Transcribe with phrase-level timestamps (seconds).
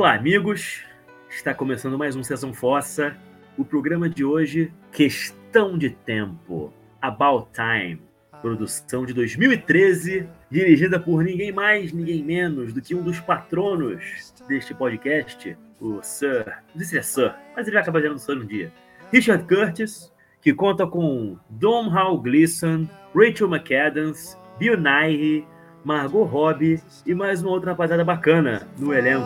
[0.00, 0.82] Olá, amigos.
[1.28, 3.14] Está começando mais um Sessão Fossa.
[3.58, 6.72] O programa de hoje, Questão de Tempo.
[7.02, 8.00] About Time.
[8.40, 14.72] Produção de 2013, dirigida por ninguém mais, ninguém menos do que um dos patronos deste
[14.72, 16.46] podcast, o Sir.
[16.74, 18.72] Não sei se é Sir, mas ele vai acabar sendo Sir um dia.
[19.12, 25.46] Richard Curtis, que conta com Dom Hal Gleason, Rachel McAdams, Bill Nighy,
[25.84, 29.24] Margot Robbie e mais uma outra rapaziada bacana no elenco.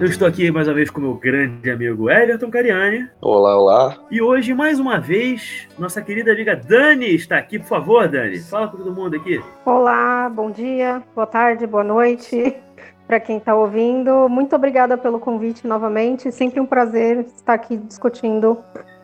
[0.00, 3.08] Eu estou aqui mais uma vez com meu grande amigo Everton Cariani.
[3.20, 3.96] Olá, olá.
[4.10, 7.58] E hoje, mais uma vez, nossa querida amiga Dani está aqui.
[7.58, 9.42] Por favor, Dani, fala com todo mundo aqui.
[9.66, 12.56] Olá, bom dia, boa tarde, boa noite
[13.08, 14.28] para quem está ouvindo.
[14.28, 16.30] Muito obrigada pelo convite novamente.
[16.30, 18.56] Sempre um prazer estar aqui discutindo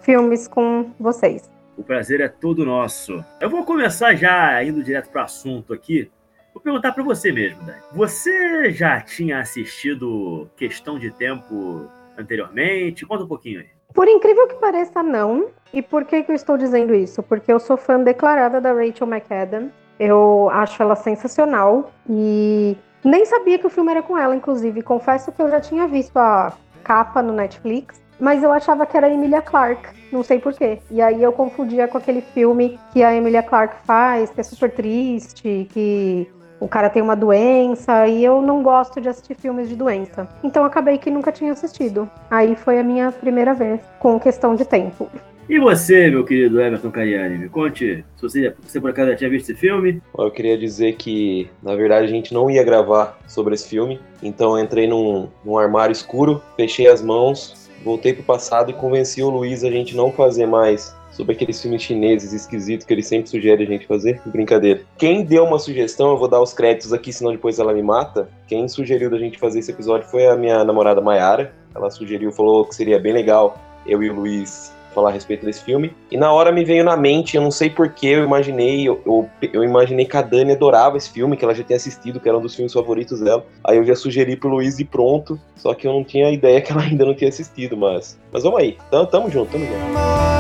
[0.05, 1.51] filmes com vocês.
[1.77, 3.25] O prazer é todo nosso.
[3.41, 6.11] Eu vou começar já indo direto para o assunto aqui.
[6.53, 7.81] Vou perguntar para você mesmo, Dani.
[7.93, 13.05] Você já tinha assistido Questão de Tempo anteriormente?
[13.05, 13.67] Conta um pouquinho aí.
[13.93, 15.49] Por incrível que pareça, não.
[15.73, 17.23] E por que, que eu estou dizendo isso?
[17.23, 19.73] Porque eu sou fã declarada da Rachel McAdams.
[19.99, 24.83] Eu acho ela sensacional e nem sabia que o filme era com ela, inclusive.
[24.83, 26.53] Confesso que eu já tinha visto a
[26.85, 30.79] capa no Netflix, mas eu achava que era a Emilia Clarke, não sei porquê.
[30.91, 34.71] E aí eu confundia com aquele filme que a Emilia Clarke faz, que é super
[34.71, 36.29] triste, que
[36.61, 40.29] o cara tem uma doença e eu não gosto de assistir filmes de doença.
[40.43, 42.09] Então acabei que nunca tinha assistido.
[42.31, 45.11] Aí foi a minha primeira vez com questão de tempo.
[45.47, 49.31] E você, meu querido Everton Cariani, me conte se você, você por acaso já tinha
[49.31, 50.01] visto esse filme?
[50.17, 54.57] Eu queria dizer que, na verdade, a gente não ia gravar sobre esse filme, então
[54.57, 59.31] eu entrei num, num armário escuro, fechei as mãos, voltei pro passado e convenci o
[59.31, 63.63] Luiz a gente não fazer mais sobre aqueles filmes chineses esquisitos que ele sempre sugere
[63.63, 64.21] a gente fazer.
[64.27, 64.83] Brincadeira.
[64.99, 68.29] Quem deu uma sugestão, eu vou dar os créditos aqui, senão depois ela me mata.
[68.49, 71.55] Quem sugeriu da gente fazer esse episódio foi a minha namorada Mayara.
[71.75, 73.57] Ela sugeriu, falou que seria bem legal
[73.87, 75.93] eu e o Luiz falar a respeito desse filme.
[76.11, 79.29] E na hora me veio na mente, eu não sei porquê, eu imaginei, eu, eu,
[79.53, 82.39] eu, imaginei que a Dani adorava esse filme, que ela já tinha assistido, que era
[82.39, 83.45] um dos filmes favoritos dela.
[83.65, 86.73] Aí eu já sugeri pro Luiz de pronto, só que eu não tinha ideia que
[86.73, 88.19] ela ainda não tinha assistido, mas.
[88.33, 90.35] Mas vamos aí, tamo, tamo junto, tamo junto.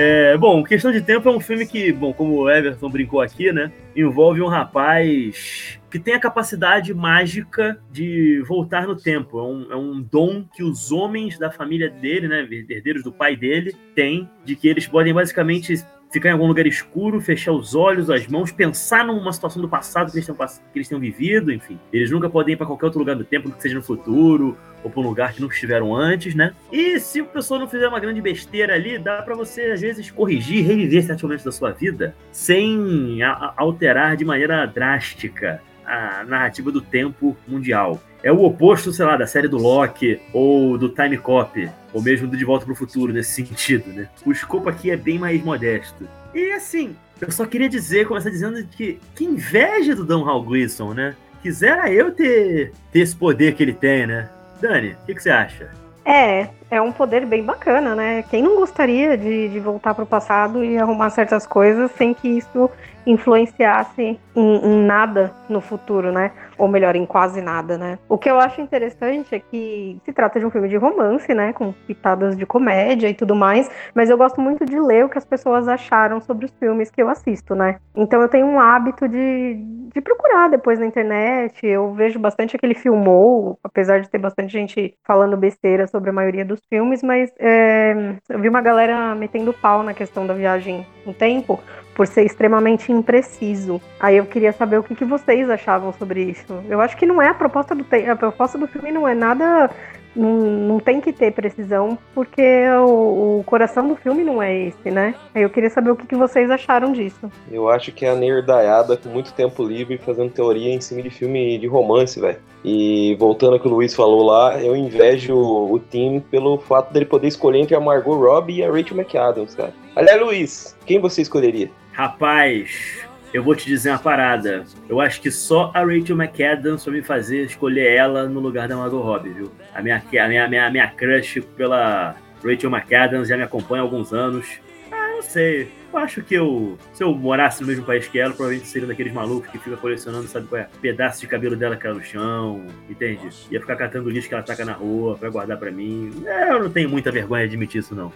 [0.00, 3.50] É, bom, Questão de Tempo é um filme que, bom, como o Everton brincou aqui,
[3.50, 9.38] né, envolve um rapaz que tem a capacidade mágica de voltar no tempo.
[9.38, 13.36] É um, é um dom que os homens da família dele, né, herdeiros do pai
[13.36, 18.10] dele, têm, de que eles podem basicamente ficar em algum lugar escuro, fechar os olhos,
[18.10, 21.78] as mãos, pensar numa situação do passado que eles, tenham, que eles tenham vivido, enfim.
[21.92, 24.90] Eles nunca podem ir para qualquer outro lugar do tempo, que seja no futuro, ou
[24.90, 26.54] para um lugar que não estiveram antes, né?
[26.72, 30.10] E se a pessoa não fizer uma grande besteira ali, dá para você, às vezes,
[30.10, 33.18] corrigir, reviver certos momentos da sua vida, sem
[33.56, 38.00] alterar de maneira drástica a narrativa do tempo mundial.
[38.22, 42.26] É o oposto, sei lá, da série do Loki ou do Time Cop, ou mesmo
[42.26, 44.08] do De Volta para o Futuro, nesse sentido, né?
[44.26, 46.08] O escopo aqui é bem mais modesto.
[46.34, 50.92] E assim, eu só queria dizer, começar dizendo que que inveja do Don Hal Gleason,
[50.92, 51.14] né?
[51.42, 54.28] Quisera eu ter, ter esse poder que ele tem, né?
[54.60, 55.70] Dani, o que, que, você acha?
[56.10, 58.24] É, é um poder bem bacana, né?
[58.30, 62.26] Quem não gostaria de, de voltar para o passado e arrumar certas coisas sem que
[62.26, 62.70] isso
[63.06, 66.32] influenciasse em, em, nada no futuro, né?
[66.58, 67.98] Ou melhor, em quase nada, né?
[68.08, 71.52] O que eu acho interessante é que se trata de um filme de romance, né?
[71.52, 75.18] Com pitadas de comédia e tudo mais, mas eu gosto muito de ler o que
[75.18, 77.78] as pessoas acharam sobre os filmes que eu assisto, né?
[77.94, 79.54] Então eu tenho um hábito de,
[79.94, 84.94] de procurar depois na internet, eu vejo bastante aquele filmou, apesar de ter bastante gente
[85.04, 89.82] falando besteira sobre a maioria dos filmes, mas é, eu vi uma galera metendo pau
[89.82, 91.60] na questão da viagem no tempo,
[91.98, 93.82] por ser extremamente impreciso.
[93.98, 96.62] Aí eu queria saber o que, que vocês achavam sobre isso.
[96.70, 99.68] Eu acho que não é a proposta do a proposta do filme não é nada
[100.14, 102.42] não, não tem que ter precisão, porque
[102.80, 105.14] o, o, coração do filme não é esse, né?
[105.34, 107.30] Aí eu queria saber o que, que vocês acharam disso.
[107.50, 111.10] Eu acho que é a nerdaiada com muito tempo livre fazendo teoria em cima de
[111.10, 112.38] filme de romance, velho.
[112.64, 117.06] E voltando ao que o Luiz falou lá, eu invejo o time pelo fato dele
[117.06, 119.72] poder escolher entre a Margot Robbie e a Rachel McAdams, cara.
[119.94, 121.70] Aliás, Luiz, quem você escolheria?
[121.98, 123.04] Rapaz,
[123.34, 124.64] eu vou te dizer uma parada.
[124.88, 128.76] Eu acho que só a Rachel McAdams vai me fazer escolher ela no lugar da
[128.76, 129.52] Margot Robbie, viu?
[129.74, 133.82] A minha, a minha, a minha, a minha crush pela Rachel McAdams já me acompanha
[133.82, 134.60] há alguns anos.
[134.92, 135.72] Ah, não sei.
[135.92, 139.12] Eu acho que eu, se eu morasse no mesmo país que ela, provavelmente seria daqueles
[139.12, 140.68] malucos que fica colecionando, sabe qual é?
[140.80, 143.28] Pedaço de cabelo dela que cai no chão, entende?
[143.50, 146.12] Ia ficar catando lixo que ela taca na rua pra guardar pra mim.
[146.26, 148.12] É, eu não tenho muita vergonha de admitir isso, não.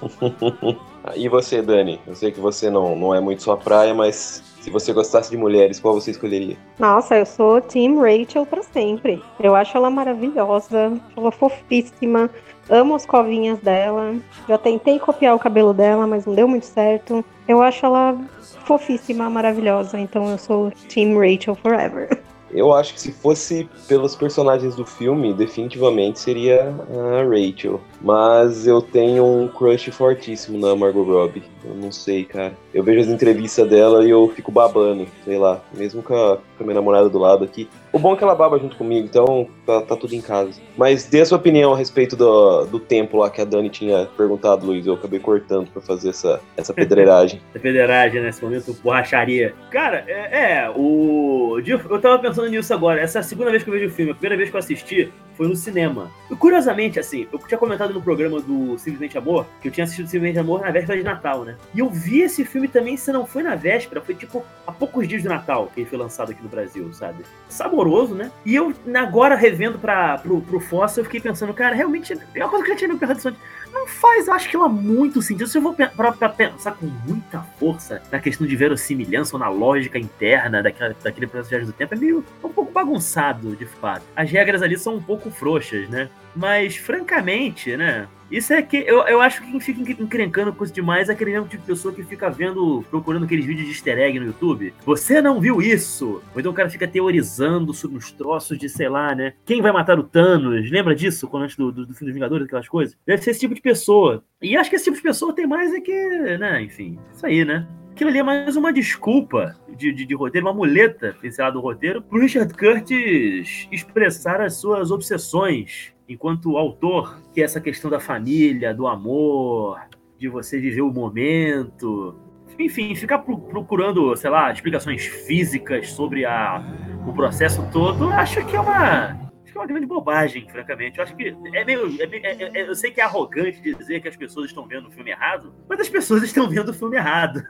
[1.16, 1.98] E você, Dani?
[2.06, 5.36] Eu sei que você não, não é muito sua praia, mas se você gostasse de
[5.36, 6.56] mulheres, qual você escolheria?
[6.78, 9.22] Nossa, eu sou Team Rachel para sempre.
[9.40, 12.28] Eu acho ela maravilhosa, ela fofíssima.
[12.68, 14.14] Amo as covinhas dela.
[14.48, 17.24] Já tentei copiar o cabelo dela, mas não deu muito certo.
[17.46, 18.16] Eu acho ela
[18.64, 19.98] fofíssima, maravilhosa.
[19.98, 22.20] Então eu sou Team Rachel Forever.
[22.50, 27.80] Eu acho que se fosse pelos personagens do filme, definitivamente seria a Rachel.
[28.00, 31.42] Mas eu tenho um crush fortíssimo na Margot Robbie.
[31.64, 32.54] Eu não sei, cara.
[32.72, 35.60] Eu vejo as entrevistas dela e eu fico babando, sei lá.
[35.74, 37.68] Mesmo com a, com a minha namorada do lado aqui.
[37.92, 40.60] O bom é que ela baba junto comigo, então tá, tá tudo em casa.
[40.76, 44.06] Mas dê a sua opinião a respeito do, do tempo lá que a Dani tinha
[44.16, 44.86] perguntado, Luiz.
[44.86, 47.40] Eu acabei cortando pra fazer essa, essa pedreiragem.
[47.50, 49.54] essa pedreiragem, nesse momento, borracharia.
[49.70, 51.60] Cara, é, é, o.
[51.66, 53.00] Eu tava pensando nisso agora.
[53.00, 54.12] Essa é a segunda vez que eu vejo o filme.
[54.12, 56.10] A primeira vez que eu assisti foi no cinema.
[56.28, 60.08] E curiosamente, assim, eu tinha comentado no programa do Simplesmente Amor, que eu tinha assistido
[60.08, 61.56] Simplesmente Amor na véspera de Natal, né?
[61.72, 65.06] E eu vi esse filme também, se não foi na véspera, foi tipo há poucos
[65.06, 67.24] dias do Natal que ele foi lançado aqui no Brasil, sabe?
[67.48, 68.32] Saboroso, né?
[68.44, 72.50] E eu, agora revendo pra, pro, pro Fossa, eu fiquei pensando, cara, realmente, é uma
[72.50, 73.40] coisa que eu já tinha me perguntado antes
[73.72, 75.46] não faz, acho que ela muito sentido.
[75.46, 79.48] Se eu vou pra, pra, pensar com muita força na questão de verossimilhança ou na
[79.48, 84.04] lógica interna daquela, daquele processo do tempo, é meio um pouco bagunçado, de fato.
[84.14, 86.08] As regras ali são um pouco frouxas, né?
[86.34, 88.06] Mas, francamente, né?
[88.30, 91.48] Isso é que eu, eu acho que quem fica encrencando coisa demais é aquele tipo
[91.48, 94.74] de pessoa que fica vendo, procurando aqueles vídeos de easter egg no YouTube.
[94.84, 96.22] Você não viu isso?
[96.34, 99.34] Ou então o cara fica teorizando sobre os troços de, sei lá, né?
[99.44, 100.70] Quem vai matar o Thanos?
[100.70, 101.26] Lembra disso?
[101.28, 102.96] Quando antes do, do, do fim dos Vingadores, aquelas coisas?
[103.06, 104.22] Deve ser esse tipo de pessoa.
[104.42, 106.62] E acho que esse tipo de pessoa tem mais é que, né?
[106.62, 107.66] Enfim, isso aí, né?
[107.98, 112.00] aquilo ali é mais uma desculpa de, de, de roteiro, uma muleta pincelada do roteiro,
[112.00, 118.74] pro Richard Curtis expressar as suas obsessões enquanto autor, que é essa questão da família,
[118.74, 119.78] do amor,
[120.18, 122.16] de você viver o momento.
[122.58, 126.64] Enfim, ficar procurando, sei lá, explicações físicas sobre a,
[127.06, 129.28] o processo todo, acho que é uma
[129.58, 130.98] é uma grande bobagem, francamente.
[130.98, 131.86] Eu acho que é meio.
[132.00, 134.90] É, é, é, eu sei que é arrogante dizer que as pessoas estão vendo o
[134.90, 137.42] filme errado, mas as pessoas estão vendo o filme errado.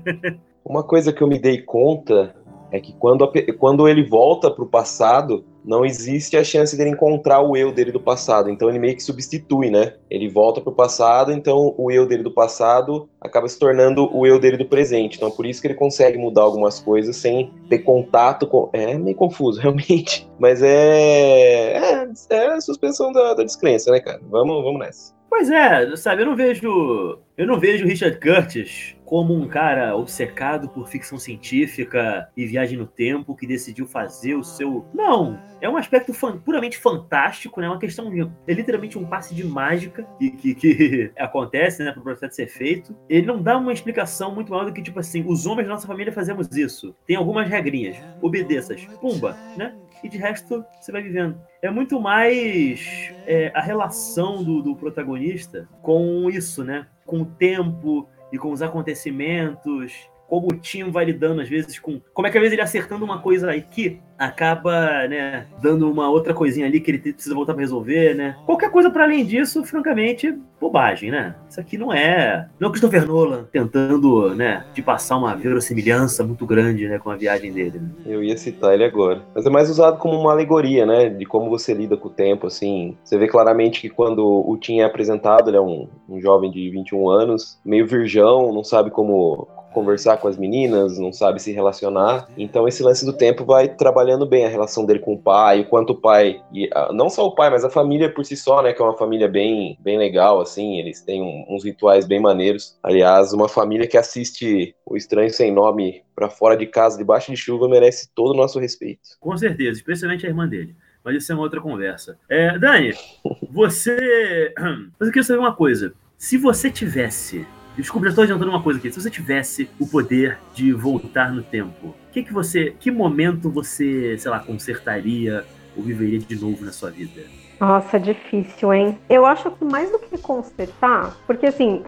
[0.64, 2.34] Uma coisa que eu me dei conta
[2.76, 6.90] é que quando, a, quando ele volta para o passado, não existe a chance dele
[6.90, 8.48] encontrar o eu dele do passado.
[8.48, 9.94] Então ele meio que substitui, né?
[10.08, 14.26] Ele volta para o passado, então o eu dele do passado acaba se tornando o
[14.26, 15.16] eu dele do presente.
[15.16, 18.70] Então por isso que ele consegue mudar algumas coisas sem ter contato com.
[18.72, 20.28] É meio confuso, realmente.
[20.38, 21.72] Mas é.
[21.76, 24.20] É, é a suspensão da, da descrença, né, cara?
[24.30, 25.16] Vamos, vamos nessa.
[25.28, 27.18] Pois é, sabe, eu não vejo.
[27.36, 32.86] Eu não vejo Richard Curtis como um cara obcecado por ficção científica e viagem no
[32.86, 34.84] tempo que decidiu fazer o seu.
[34.92, 35.40] Não!
[35.60, 36.38] É um aspecto fan...
[36.38, 37.68] puramente fantástico, né?
[37.68, 38.10] Uma questão.
[38.46, 41.92] É literalmente um passe de mágica que, que, que acontece, né?
[41.92, 42.96] Pro processo ser feito.
[43.08, 45.86] Ele não dá uma explicação muito maior do que, tipo assim, os homens da nossa
[45.86, 46.94] família fazemos isso.
[47.06, 47.96] Tem algumas regrinhas.
[48.20, 48.84] Obedeças.
[49.00, 49.72] Pumba, né?
[50.02, 51.40] E de resto, você vai vivendo.
[51.62, 56.86] É muito mais é, a relação do, do protagonista com isso, né?
[57.04, 62.00] Com o tempo, e com os acontecimentos, como o time vai lidando às vezes com.
[62.12, 66.32] Como é que às vezes ele acertando uma coisa aqui acaba, né, dando uma outra
[66.34, 68.36] coisinha ali que ele precisa voltar para resolver, né?
[68.46, 71.34] Qualquer coisa para além disso, francamente, bobagem, né?
[71.48, 76.24] Isso aqui não é, não é o Christopher Nolan tentando, né, de passar uma verossimilhança
[76.24, 77.78] muito grande, né, com a viagem dele.
[77.78, 77.90] Né?
[78.06, 79.22] Eu ia citar ele agora.
[79.34, 82.46] Mas é mais usado como uma alegoria, né, de como você lida com o tempo,
[82.46, 82.96] assim.
[83.04, 86.70] Você vê claramente que quando o Tim é apresentado, ele é um, um jovem de
[86.70, 92.28] 21 anos, meio virgão, não sabe como conversar com as meninas, não sabe se relacionar.
[92.38, 93.68] Então esse lance do tempo vai
[94.06, 97.26] trabalhando bem a relação dele com o pai, o quanto o pai, e não só
[97.26, 99.98] o pai, mas a família por si só, né, que é uma família bem, bem
[99.98, 102.78] legal, assim, eles têm um, uns rituais bem maneiros.
[102.82, 107.36] Aliás, uma família que assiste O Estranho Sem Nome para fora de casa, debaixo de
[107.36, 109.00] chuva, merece todo o nosso respeito.
[109.18, 110.76] Com certeza, especialmente a irmã dele.
[111.04, 112.16] Mas isso é uma outra conversa.
[112.28, 112.92] É, Dani,
[113.50, 114.54] você.
[114.98, 115.92] Mas eu queria saber uma coisa.
[116.16, 117.46] Se você tivesse
[117.76, 118.90] Desculpa, já estou adiantando uma coisa aqui.
[118.90, 124.16] Se você tivesse o poder de voltar no tempo, que que você, que momento você,
[124.16, 125.44] sei lá, consertaria
[125.76, 127.20] ou viveria de novo na sua vida?
[127.60, 128.98] Nossa, difícil, hein?
[129.08, 131.82] Eu acho que mais do que consertar, porque assim,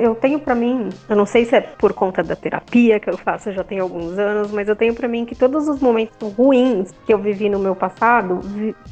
[0.00, 3.18] eu tenho para mim, eu não sei se é por conta da terapia que eu
[3.18, 6.90] faço já tem alguns anos, mas eu tenho para mim que todos os momentos ruins
[7.04, 8.40] que eu vivi no meu passado,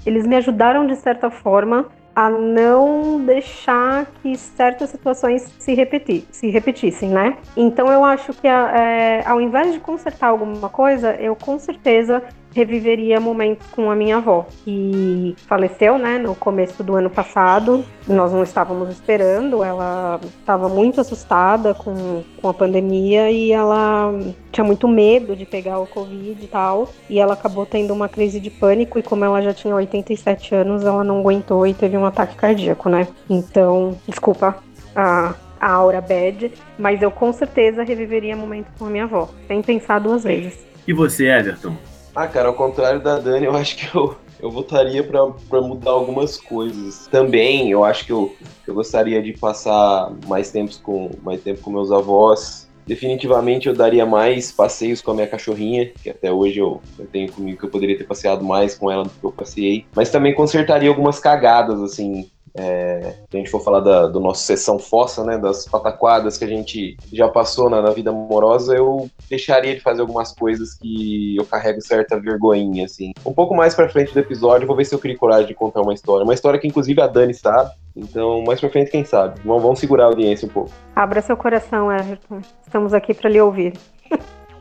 [0.05, 6.51] eles me ajudaram de certa forma a não deixar que certas situações se, repetir, se
[6.51, 7.39] repetissem, né?
[7.57, 12.23] Então eu acho que é, ao invés de consertar alguma coisa, eu com certeza
[12.55, 17.85] reviveria momentos com a minha avó, que faleceu, né, no começo do ano passado.
[18.07, 24.13] Nós não estávamos esperando, ela estava muito assustada com, com a pandemia e ela
[24.51, 26.89] tinha muito medo de pegar o Covid e tal.
[27.09, 30.85] E ela acabou tendo uma crise de pânico e como ela já tinha 87 anos,
[30.85, 33.09] ela não aguentou e teve um ataque cardíaco, né?
[33.29, 34.57] Então, desculpa
[34.95, 39.63] a, a aura bad, mas eu com certeza reviveria momentos com a minha avó, sem
[39.63, 40.59] pensar duas vezes.
[40.87, 41.77] E você, Everton?
[42.15, 46.37] Ah, cara, ao contrário da Dani, eu acho que eu, eu votaria para mudar algumas
[46.37, 47.07] coisas.
[47.07, 51.71] Também, eu acho que eu, eu gostaria de passar mais, tempos com, mais tempo com
[51.71, 52.69] meus avós.
[52.87, 57.33] Definitivamente eu daria mais passeios com a minha cachorrinha, que até hoje eu, eu tenho
[57.33, 59.87] comigo que eu poderia ter passeado mais com ela do que eu passei.
[59.95, 64.43] Mas também consertaria algumas cagadas, assim, é, se a gente for falar da, do nosso
[64.45, 69.09] sessão fossa, né, das pataquadas que a gente já passou na, na, vida amorosa, eu
[69.29, 73.13] deixaria de fazer algumas coisas que eu carrego certa vergonhinha, assim.
[73.25, 75.81] Um pouco mais pra frente do episódio, vou ver se eu crio coragem de contar
[75.81, 76.25] uma história.
[76.25, 77.71] Uma história que, inclusive, a Dani sabe.
[77.97, 79.41] Então, mais pra frente, quem sabe?
[79.45, 80.71] Vamos, vamos segurar a audiência um pouco.
[80.95, 82.41] Abra seu coração, Everton.
[82.67, 83.75] Estamos aqui para lhe ouvir.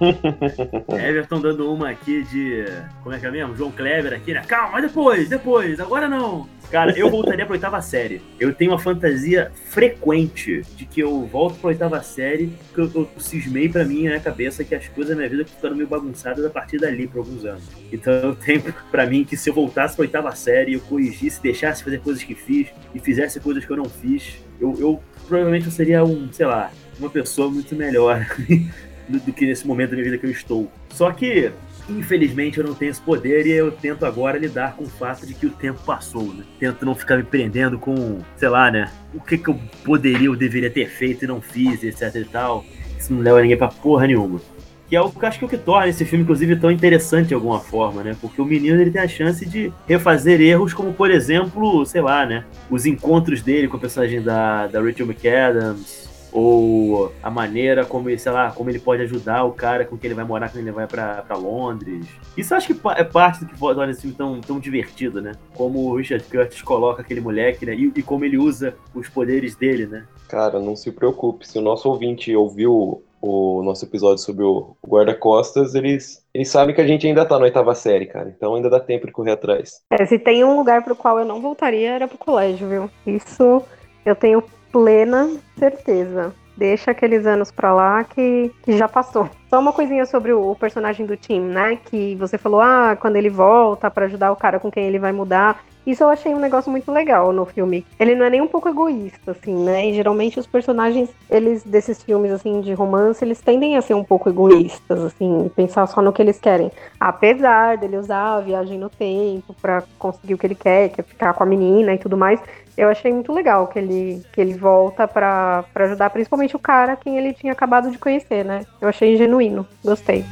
[0.89, 2.65] Everton dando uma aqui de.
[3.03, 3.55] Como é que é mesmo?
[3.55, 4.41] João Kleber aqui, né?
[4.48, 6.48] Calma, depois, depois, agora não.
[6.71, 8.21] Cara, eu voltaria pra oitava série.
[8.39, 13.09] Eu tenho uma fantasia frequente de que eu volto pra oitava série, que eu, eu
[13.17, 16.49] cismei pra mim na cabeça que as coisas da minha vida ficaram meio bagunçadas a
[16.49, 17.63] partir dali por alguns anos.
[17.91, 21.83] Então eu tenho pra mim que se eu voltasse pra oitava série, eu corrigisse, deixasse
[21.83, 25.71] fazer coisas que fiz e fizesse coisas que eu não fiz, eu, eu provavelmente eu
[25.71, 28.25] seria um, sei lá, uma pessoa muito melhor
[29.09, 30.71] do, do que nesse momento da minha vida que eu estou.
[30.89, 31.51] Só que
[31.98, 35.33] Infelizmente eu não tenho esse poder e eu tento agora lidar com o fato de
[35.33, 36.43] que o tempo passou, né?
[36.60, 38.91] Tento não ficar me prendendo com, sei lá, né?
[39.13, 42.65] O que, que eu poderia ou deveria ter feito e não fiz, etc e tal.
[42.98, 44.39] Isso não leva ninguém pra porra nenhuma.
[44.88, 47.29] Que é o que acho que é o que torna esse filme, inclusive, tão interessante
[47.29, 48.15] de alguma forma, né?
[48.19, 52.25] Porque o menino ele tem a chance de refazer erros, como por exemplo, sei lá,
[52.25, 52.43] né?
[52.69, 58.31] Os encontros dele com a personagem da, da Rachel McAdams, ou a maneira como, sei
[58.31, 60.88] lá, como ele pode ajudar o cara com quem ele vai morar quando ele vai
[60.88, 62.07] para Londres.
[62.38, 65.33] Isso acho que é parte do que torna esse filme tão, tão divertido, né?
[65.53, 67.75] Como o Richard Curtis coloca aquele moleque, né?
[67.75, 70.05] E, e, como ele usa os poderes dele, né?
[70.29, 71.47] Cara, não se preocupe.
[71.47, 76.81] Se o nosso ouvinte ouviu o nosso episódio sobre o guarda-costas, eles, eles sabem que
[76.81, 78.33] a gente ainda tá na oitava série, cara.
[78.35, 79.81] Então ainda dá tempo de correr atrás.
[79.91, 82.89] É, se tem um lugar pro qual eu não voltaria, era pro colégio, viu?
[83.05, 83.61] Isso
[84.03, 86.33] eu tenho plena certeza.
[86.55, 89.29] Deixa aqueles anos pra lá que, que já passou.
[89.49, 91.77] Só uma coisinha sobre o, personagem do Tim, né?
[91.85, 95.11] Que você falou, ah, quando ele volta para ajudar o cara com quem ele vai
[95.11, 95.63] mudar.
[95.85, 97.83] Isso eu achei um negócio muito legal no filme.
[97.99, 99.89] Ele não é nem um pouco egoísta, assim, né?
[99.89, 104.03] E geralmente os personagens, eles, desses filmes, assim, de romance, eles tendem a ser um
[104.03, 106.71] pouco egoístas, assim, pensar só no que eles querem.
[106.99, 111.03] Apesar dele usar a viagem no tempo para conseguir o que ele quer, que é
[111.03, 112.39] ficar com a menina e tudo mais,
[112.81, 117.15] eu achei muito legal que ele, que ele volta para ajudar principalmente o cara quem
[117.15, 118.65] ele tinha acabado de conhecer, né?
[118.81, 120.25] Eu achei genuíno, gostei.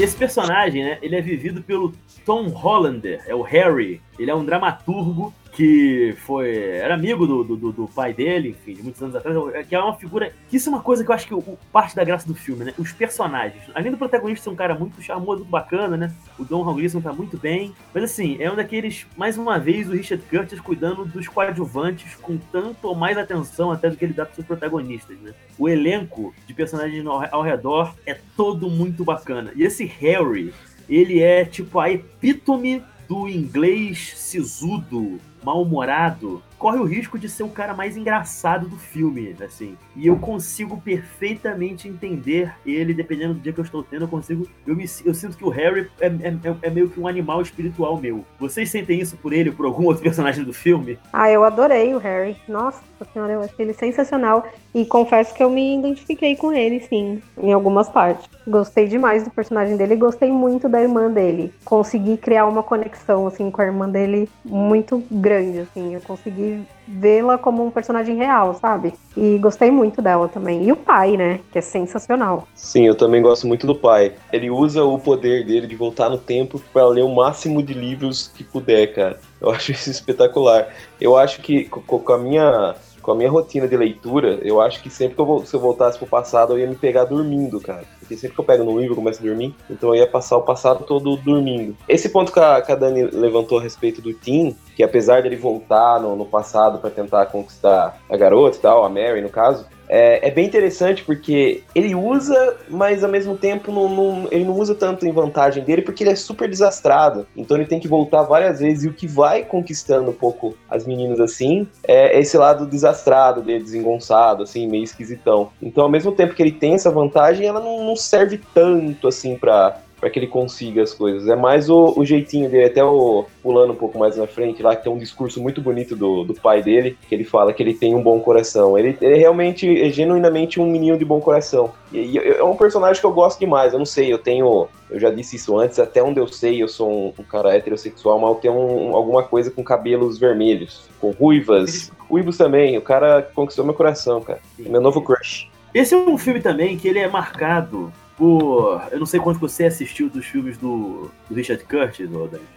[0.00, 1.92] Esse personagem, né, ele é vivido pelo
[2.28, 4.02] Tom Hollander, é o Harry.
[4.18, 8.82] Ele é um dramaturgo que foi era amigo do, do, do, pai dele, enfim, de
[8.82, 10.30] muitos anos atrás, que é uma figura.
[10.46, 12.66] Que isso é uma coisa que eu acho que o, parte da graça do filme,
[12.66, 12.74] né?
[12.76, 13.62] Os personagens.
[13.74, 16.12] Além do protagonista ser um cara muito charmoso, muito bacana, né?
[16.38, 17.72] O Don Gleason tá muito bem.
[17.94, 22.36] Mas assim, é um daqueles, mais uma vez, o Richard Curtis cuidando dos coadjuvantes com
[22.36, 25.32] tanto ou mais atenção até do que ele dá pros seus protagonistas, né?
[25.58, 29.50] O elenco de personagens ao redor é todo muito bacana.
[29.56, 30.52] E esse Harry,
[30.88, 37.48] ele é tipo a epítome do inglês sisudo, mal-humorado, corre o risco de ser o
[37.48, 39.76] cara mais engraçado do filme, assim.
[39.94, 44.46] E eu consigo perfeitamente entender ele, dependendo do dia que eu estou tendo, eu consigo.
[44.66, 47.96] Eu, me, eu sinto que o Harry é, é, é meio que um animal espiritual
[47.98, 48.24] meu.
[48.38, 50.98] Vocês sentem isso por ele ou por algum outro personagem do filme?
[51.12, 52.36] Ah, eu adorei o Harry.
[52.48, 54.46] Nossa senhora, eu achei ele sensacional.
[54.74, 58.28] E confesso que eu me identifiquei com ele, sim, em algumas partes.
[58.46, 61.52] Gostei demais do personagem dele e gostei muito da irmã dele.
[61.64, 65.94] Consegui criar uma conexão, assim, com a irmã dele muito grande, assim.
[65.94, 66.47] Eu consegui
[66.86, 68.94] vê-la como um personagem real, sabe?
[69.16, 70.64] E gostei muito dela também.
[70.64, 71.40] E o pai, né?
[71.52, 72.48] Que é sensacional.
[72.54, 74.14] Sim, eu também gosto muito do pai.
[74.32, 78.28] Ele usa o poder dele de voltar no tempo para ler o máximo de livros
[78.34, 79.20] que puder, cara.
[79.40, 80.68] Eu acho isso espetacular.
[81.00, 82.74] Eu acho que com a minha
[83.08, 85.96] com a minha rotina de leitura, eu acho que sempre que eu, se eu voltasse
[85.96, 87.84] pro passado, eu ia me pegar dormindo, cara.
[87.98, 90.36] Porque sempre que eu pego no livro, eu começo a dormir, então eu ia passar
[90.36, 91.74] o passado todo dormindo.
[91.88, 95.34] Esse ponto que a, que a Dani levantou a respeito do Tim, que apesar dele
[95.34, 99.66] voltar no, no passado para tentar conquistar a garota e tal, a Mary no caso,
[99.88, 104.54] é, é, bem interessante porque ele usa, mas ao mesmo tempo não, não, ele não
[104.54, 107.26] usa tanto em vantagem dele porque ele é super desastrado.
[107.36, 110.86] Então ele tem que voltar várias vezes e o que vai conquistando um pouco as
[110.86, 115.50] meninas assim é esse lado desastrado dele, desengonçado, assim, meio esquisitão.
[115.60, 119.36] Então ao mesmo tempo que ele tem essa vantagem, ela não, não serve tanto assim
[119.36, 121.28] pra, para que ele consiga as coisas.
[121.28, 124.74] É mais o, o, jeitinho dele, até o pulando um pouco mais na frente, lá
[124.74, 127.74] que tem um discurso muito bonito do, do pai dele, que ele fala que ele
[127.74, 128.78] tem um bom coração.
[128.78, 131.72] Ele, ele realmente é genuinamente um menino de bom coração.
[131.92, 133.72] E, e, é um personagem que eu gosto demais.
[133.72, 134.68] Eu não sei, eu tenho.
[134.90, 138.18] Eu já disse isso antes, até onde eu sei, eu sou um, um cara heterossexual,
[138.18, 141.92] mas eu tenho um, alguma coisa com cabelos vermelhos, com ruivas.
[142.08, 144.40] Ruivos também, o cara conquistou meu coração, cara.
[144.58, 145.46] Meu novo crush.
[145.74, 148.82] Esse é um filme também que ele é marcado por.
[148.90, 152.10] Eu não sei quanto você assistiu dos filmes do, do Richard Curtis,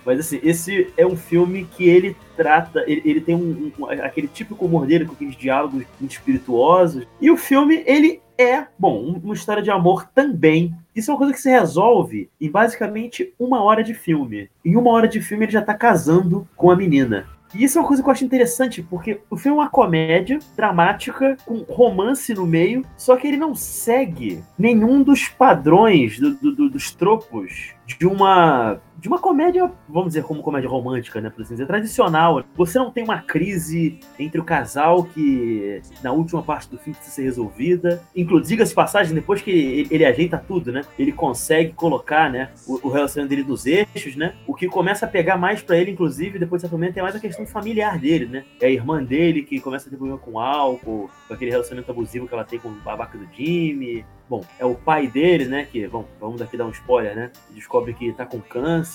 [0.03, 2.83] mas assim, esse é um filme que ele trata.
[2.87, 7.05] Ele, ele tem um, um, aquele típico humor dele, com aqueles diálogos muito espirituosos.
[7.21, 10.73] E o filme, ele é, bom, uma história de amor também.
[10.95, 14.49] Isso é uma coisa que se resolve em basicamente uma hora de filme.
[14.65, 17.27] Em uma hora de filme ele já tá casando com a menina.
[17.53, 20.39] E isso é uma coisa que eu acho interessante, porque o filme é uma comédia
[20.55, 26.70] dramática, com romance no meio, só que ele não segue nenhum dos padrões, do, do,
[26.70, 31.55] dos tropos de uma de uma comédia, vamos dizer, como comédia romântica, né, por assim
[31.55, 32.43] dizer, tradicional.
[32.55, 37.15] Você não tem uma crise entre o casal que na última parte do filme precisa
[37.15, 38.03] ser resolvida.
[38.15, 42.88] Inclusive, as passagens, depois que ele, ele, ajeita tudo, né, ele consegue colocar, né, o,
[42.88, 46.38] o, relacionamento dele nos eixos, né, o que começa a pegar mais para ele, inclusive,
[46.38, 48.46] depois dessa momento, é mais a questão familiar dele, né.
[48.62, 52.27] É a irmã dele que começa a ter problema com álcool, com aquele relacionamento abusivo
[52.27, 54.05] que ela tem com o babaca do Jimmy.
[54.31, 55.67] Bom, é o pai dele, né?
[55.70, 57.31] Que, bom, vamos daqui dar um spoiler, né?
[57.50, 58.90] Descobre que tá com câncer.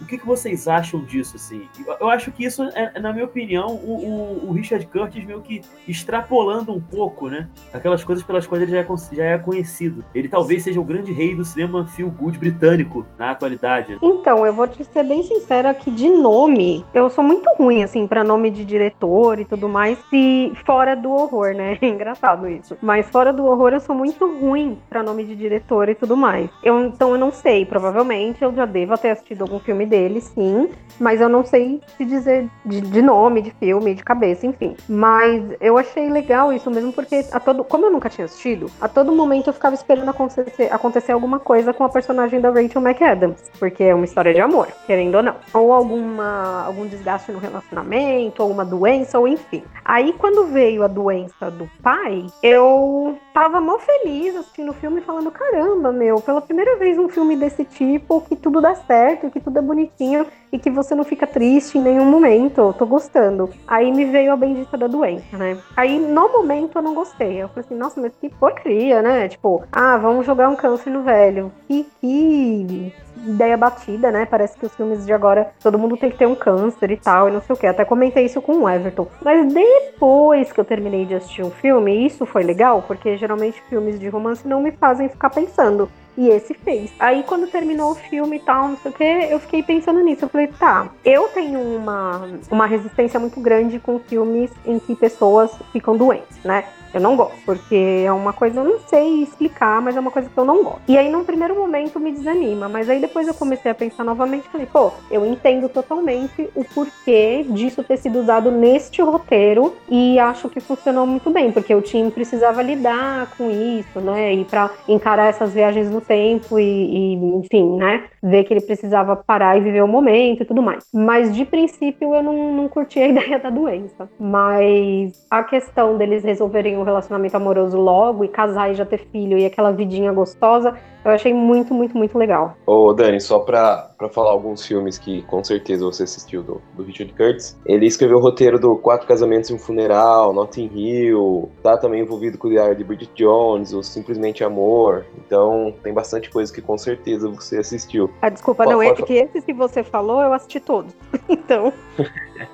[0.00, 1.68] O que, que vocês acham disso, assim?
[2.00, 5.62] Eu acho que isso, é, na minha opinião, o, o, o, Richard Curtis meio que
[5.86, 7.48] extrapolando um pouco, né?
[7.72, 10.04] Aquelas coisas pelas quais ele já é, já é conhecido.
[10.12, 13.96] Ele talvez seja o grande rei do cinema feel good britânico na atualidade.
[14.02, 18.06] Então, eu vou te ser bem sincera que de nome, eu sou muito ruim, assim,
[18.06, 21.78] para nome de diretor e tudo mais, se fora do horror, né?
[21.80, 22.76] É engraçado isso.
[22.80, 26.50] Mas fora do horror, eu sou muito ruim para nome de diretor e tudo mais.
[26.62, 30.68] Eu, então eu não sei, provavelmente eu já devo ter assistido algum filme dele, sim,
[30.98, 34.76] mas eu não sei se dizer de, de, nome, de filme, de cabeça, enfim.
[34.88, 38.88] Mas eu achei legal isso mesmo porque a todo, como eu nunca tinha assistido, a
[38.88, 43.50] todo momento eu ficava esperando acontecer, acontecer alguma coisa com a personagem da Rachel McAdams,
[43.58, 48.42] porque é uma história de amor, querendo ou não, ou alguma algum desgaste no relacionamento,
[48.42, 49.62] ou uma doença, ou enfim.
[49.84, 55.30] Aí quando veio a doença do pai, eu tava mó feliz assistindo o filme falando:
[55.30, 59.58] caramba, meu, pela primeira vez um filme desse tipo, que tudo dá certo, que tudo
[59.58, 62.74] é bonitinho e que você não fica triste em nenhum momento.
[62.78, 63.48] Tô gostando.
[63.66, 65.56] Aí me veio a bendita da doença, né?
[65.74, 67.42] Aí no momento eu não gostei.
[67.42, 69.28] Eu falei assim: nossa, mas que porcaria, né?
[69.28, 71.50] Tipo, ah, vamos jogar um câncer no velho.
[71.66, 72.92] Que, que
[73.26, 74.26] ideia batida, né?
[74.26, 77.28] Parece que os filmes de agora todo mundo tem que ter um câncer e tal,
[77.28, 77.66] e não sei o que.
[77.66, 79.06] Até comentei isso com o Everton.
[79.24, 83.98] Mas depois que eu terminei de assistir um filme, isso foi legal, porque geralmente filmes
[83.98, 85.88] de romance não me fazem ficar pensando.
[86.16, 86.92] E esse fez.
[86.98, 90.24] Aí quando terminou o filme e tal, não sei o que, eu fiquei pensando nisso.
[90.24, 95.50] Eu falei, tá, eu tenho uma, uma resistência muito grande com filmes em que pessoas
[95.72, 96.64] ficam doentes, né?
[96.94, 100.28] Eu não gosto, porque é uma coisa, eu não sei explicar, mas é uma coisa
[100.28, 100.82] que eu não gosto.
[100.88, 104.48] E aí, num primeiro momento, me desanima, mas aí depois eu comecei a pensar novamente
[104.48, 110.48] falei, pô, eu entendo totalmente o porquê disso ter sido usado neste roteiro e acho
[110.48, 114.34] que funcionou muito bem, porque o time precisava lidar com isso, né?
[114.34, 118.04] E para encarar essas viagens no tempo e, e, enfim, né?
[118.22, 120.84] Ver que ele precisava parar e viver o momento e tudo mais.
[120.92, 124.08] Mas de princípio eu não, não curti a ideia da doença.
[124.18, 129.38] Mas a questão deles resolverem um relacionamento amoroso logo e casar e já ter filho
[129.38, 132.56] e aquela vidinha gostosa, eu achei muito, muito, muito legal.
[132.64, 136.82] Ô, Dani, só pra, pra falar alguns filmes que com certeza você assistiu do, do
[136.84, 141.76] Richard Curtis, ele escreveu o roteiro do Quatro Casamentos e um Funeral, Notting Hill, tá
[141.76, 146.52] também envolvido com o diário de Bridget Jones, o Simplesmente Amor, então tem bastante coisa
[146.52, 148.10] que com certeza você assistiu.
[148.20, 150.94] Ah, desculpa, não, é que esses que você falou eu assisti todos,
[151.28, 151.72] então...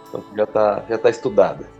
[0.08, 1.77] então já tá, já tá estudada.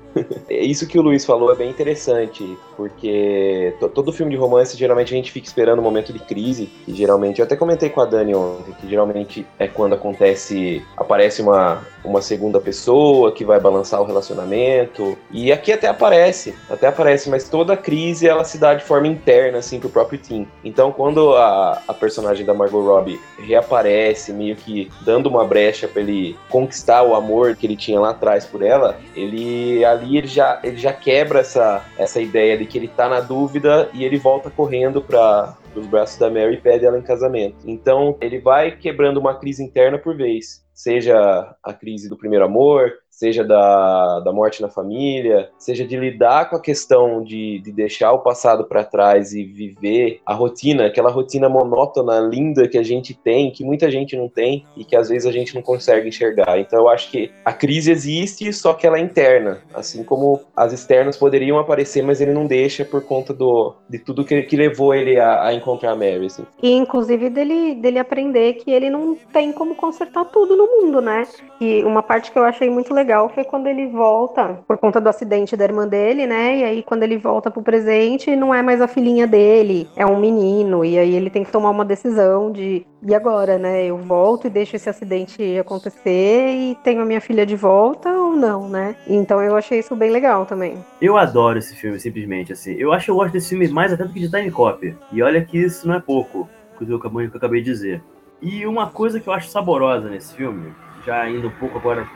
[0.49, 5.17] Isso que o Luiz falou é bem interessante, porque todo filme de romance geralmente a
[5.17, 8.35] gente fica esperando um momento de crise, que geralmente, eu até comentei com a Dani
[8.35, 14.05] ontem, que geralmente é quando acontece, aparece uma, uma segunda pessoa que vai balançar o
[14.05, 19.07] relacionamento, e aqui até aparece, até aparece, mas toda crise ela se dá de forma
[19.07, 20.47] interna, assim, pro próprio Tim.
[20.65, 26.03] Então quando a, a personagem da Margot Robbie reaparece, meio que dando uma brecha para
[26.03, 30.61] ele conquistar o amor que ele tinha lá atrás por ela, ele ali ele já,
[30.63, 34.51] ele já quebra essa, essa ideia de que ele tá na dúvida e ele volta
[34.51, 37.57] correndo para os braços da Mary e pede ela em casamento.
[37.65, 42.93] Então ele vai quebrando uma crise interna por vez, seja a crise do primeiro amor,
[43.19, 48.13] seja da, da morte na família, seja de lidar com a questão de, de deixar
[48.13, 53.15] o passado para trás e viver a rotina, aquela rotina monótona, linda que a gente
[53.15, 56.61] tem, que muita gente não tem e que às vezes a gente não consegue enxergar.
[56.61, 60.73] Então eu acho que a crise existe, só que ela é interna, assim como as
[60.73, 64.95] externas poderiam aparecer, mas ele não deixa por conta do, de tudo que, que levou
[64.95, 66.27] ele a, a encontrar a Mary.
[66.27, 66.47] Assim.
[66.63, 71.27] E inclusive dele, dele aprender que ele não tem como consertar tudo no mundo, né?
[71.61, 75.01] E uma parte que eu achei muito legal legal foi quando ele volta, por conta
[75.01, 76.59] do acidente da irmã dele, né?
[76.59, 80.21] E aí, quando ele volta pro presente, não é mais a filhinha dele, é um
[80.21, 80.85] menino.
[80.85, 82.87] E aí ele tem que tomar uma decisão de.
[83.03, 83.87] E agora, né?
[83.87, 88.37] Eu volto e deixo esse acidente acontecer e tenho a minha filha de volta ou
[88.37, 88.95] não, né?
[89.07, 90.77] Então eu achei isso bem legal também.
[91.01, 92.75] Eu adoro esse filme, simplesmente, assim.
[92.75, 94.95] Eu acho que eu gosto desse filme mais até do que de Time Cop.
[95.13, 96.97] E olha que isso não é pouco, o que eu
[97.35, 98.03] acabei de dizer.
[98.43, 100.73] E uma coisa que eu acho saborosa nesse filme
[101.09, 102.07] já indo um pouco agora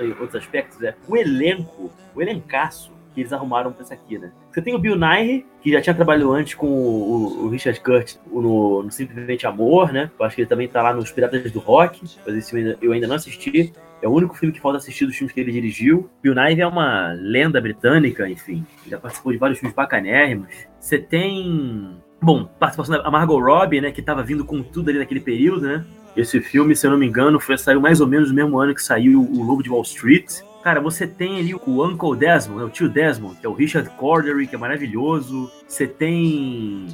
[0.00, 4.30] em outros aspectos, é o elenco, o elencaço que eles arrumaram pra isso aqui, né?
[4.50, 8.20] Você tem o Bill Nighy, que já tinha trabalhado antes com o, o Richard Curtis
[8.26, 10.10] no, no, Simplesmente Amor, né?
[10.18, 12.92] Eu acho que ele também tá lá nos Piratas do Rock, mas esse filme eu
[12.92, 13.72] ainda não assisti.
[14.00, 16.08] É o único filme que falta assistir dos filmes que ele dirigiu.
[16.22, 18.66] Bill Nighy é uma lenda britânica, enfim.
[18.86, 20.48] Já participou de vários filmes bacanérrimos.
[20.80, 21.96] Você tem...
[22.20, 23.92] Bom, participação da Margot Robbie, né?
[23.92, 25.84] Que tava vindo com tudo ali naquele período, né?
[26.16, 28.74] Esse filme, se eu não me engano, foi, saiu mais ou menos no mesmo ano
[28.74, 30.40] que saiu O Lobo de Wall Street.
[30.62, 33.88] Cara, você tem ali o Uncle Desmond, né, o tio Desmond, que é o Richard
[33.90, 35.50] Cordery, que é maravilhoso.
[35.66, 36.86] Você tem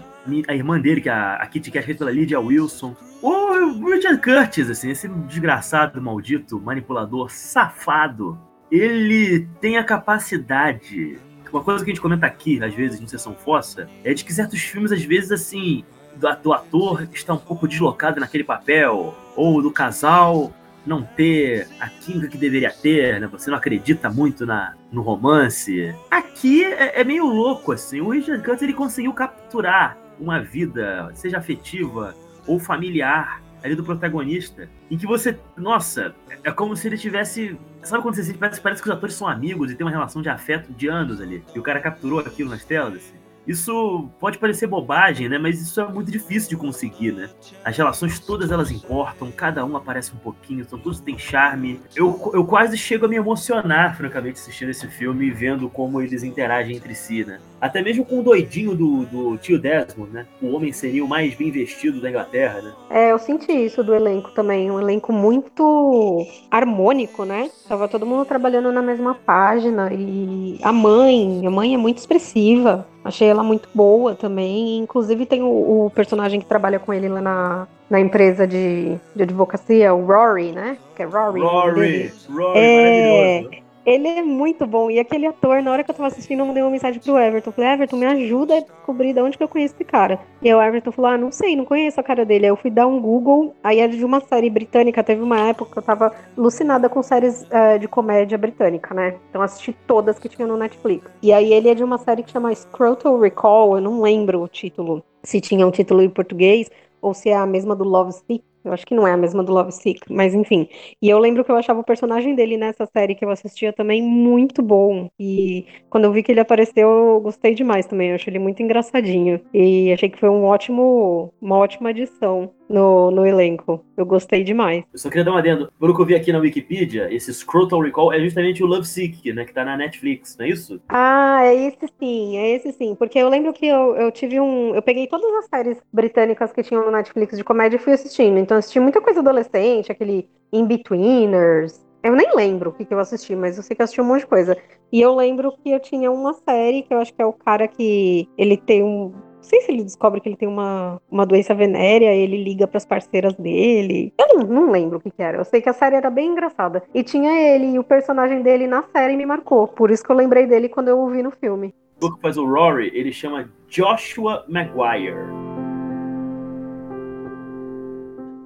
[0.46, 2.96] a irmã dele, que é a, Kitty Cat, feita pela Lydia Wilson.
[3.20, 8.38] O Richard Curtis, assim, esse desgraçado, maldito, manipulador, safado.
[8.70, 11.18] Ele tem a capacidade
[11.52, 14.33] uma coisa que a gente comenta aqui, às vezes, no Sessão Fossa, é de que
[14.33, 15.85] certos filmes, às vezes, assim,
[16.18, 20.52] do, do ator estar um pouco deslocado naquele papel, ou do casal
[20.87, 23.26] não ter a química que deveria ter, né?
[23.26, 25.94] Você não acredita muito na, no romance.
[26.11, 28.00] Aqui é, é meio louco, assim.
[28.00, 32.14] O Richard Curtis, ele conseguiu capturar uma vida, seja afetiva
[32.46, 38.02] ou familiar, ali do protagonista, em que você, nossa, é como se ele tivesse, sabe
[38.02, 40.28] quando você sente, parece, parece que os atores são amigos e tem uma relação de
[40.28, 43.14] afeto de anos ali, e o cara capturou aquilo nas telas, assim.
[43.48, 45.38] Isso pode parecer bobagem, né?
[45.38, 47.30] Mas isso é muito difícil de conseguir, né?
[47.64, 51.80] As relações todas elas importam, cada um aparece um pouquinho, todos têm charme.
[51.96, 56.22] Eu, eu quase chego a me emocionar, francamente, assistindo esse filme e vendo como eles
[56.22, 57.40] interagem entre si, né?
[57.60, 60.26] Até mesmo com o doidinho do, do tio Desmond, né?
[60.40, 62.72] O homem seria o mais bem vestido da Inglaterra, né?
[62.90, 64.70] É, eu senti isso do elenco também.
[64.70, 67.50] Um elenco muito harmônico, né?
[67.68, 69.90] Tava todo mundo trabalhando na mesma página.
[69.92, 72.86] E a mãe, a mãe é muito expressiva.
[73.04, 74.78] Achei ela muito boa também.
[74.78, 79.22] Inclusive tem o, o personagem que trabalha com ele lá na, na empresa de, de
[79.22, 80.78] advocacia, o Rory, né?
[80.94, 81.40] Que é Rory.
[81.40, 83.67] Rory, Rory, é, maravilhoso.
[83.88, 84.90] Ele é muito bom.
[84.90, 87.51] E aquele ator, na hora que eu tava assistindo, eu mandei uma mensagem pro Everton.
[87.53, 90.20] Falei, Everton, me ajuda a descobrir de onde que eu conheço esse cara.
[90.42, 92.44] E o Everton falou, ah, não sei, não conheço a cara dele.
[92.44, 95.03] Aí eu fui dar um Google, aí era de uma série britânica.
[95.03, 99.14] Teve uma época que eu tava alucinada com séries uh, de comédia britânica, né?
[99.31, 101.11] Então assisti todas que tinha no Netflix.
[101.22, 104.48] E aí ele é de uma série que chama Scrotal Recall, eu não lembro o
[104.48, 106.70] título, se tinha um título em português,
[107.01, 109.42] ou se é a mesma do Love Sick, eu acho que não é a mesma
[109.42, 110.68] do Love Sick, mas enfim.
[111.00, 114.02] E eu lembro que eu achava o personagem dele nessa série que eu assistia também
[114.02, 115.08] muito bom.
[115.18, 118.10] E quando eu vi que ele apareceu, eu gostei demais também.
[118.10, 119.40] Eu achei ele muito engraçadinho.
[119.52, 123.84] E achei que foi um ótimo, uma ótima adição no, no elenco.
[123.96, 124.84] Eu gostei demais.
[124.92, 125.72] Eu só queria dar uma adendo.
[125.80, 129.32] Pelo que eu vi aqui na Wikipedia, esse Scrotal Recall é justamente o Love Sick,
[129.32, 129.44] né?
[129.44, 130.80] Que tá na Netflix, não é isso?
[130.88, 132.94] Ah, é esse sim, é esse sim.
[132.94, 134.74] Porque eu lembro que eu, eu tive um.
[134.74, 138.38] Eu peguei todas as séries britânicas que tinham no Netflix de comédia e fui assistindo.
[138.48, 141.87] Então assisti muita coisa adolescente, aquele In-Betweeners.
[142.02, 144.04] Eu nem lembro o que, que eu assisti, mas eu sei que eu assisti um
[144.04, 144.56] monte de coisa.
[144.90, 147.68] E eu lembro que eu tinha uma série que eu acho que é o cara
[147.68, 152.14] que ele tem um sei se ele descobre que ele tem uma, uma doença venérea,
[152.14, 154.14] ele liga para as parceiras dele.
[154.18, 155.37] Eu não, não lembro o que, que, era.
[155.37, 156.82] Eu sei que a série era bem engraçada.
[156.94, 159.68] E tinha ele, e o personagem dele na série me marcou.
[159.68, 161.74] Por isso que eu lembrei dele quando eu o vi no filme.
[162.00, 165.57] O que faz o Rory, ele chama Joshua Maguire.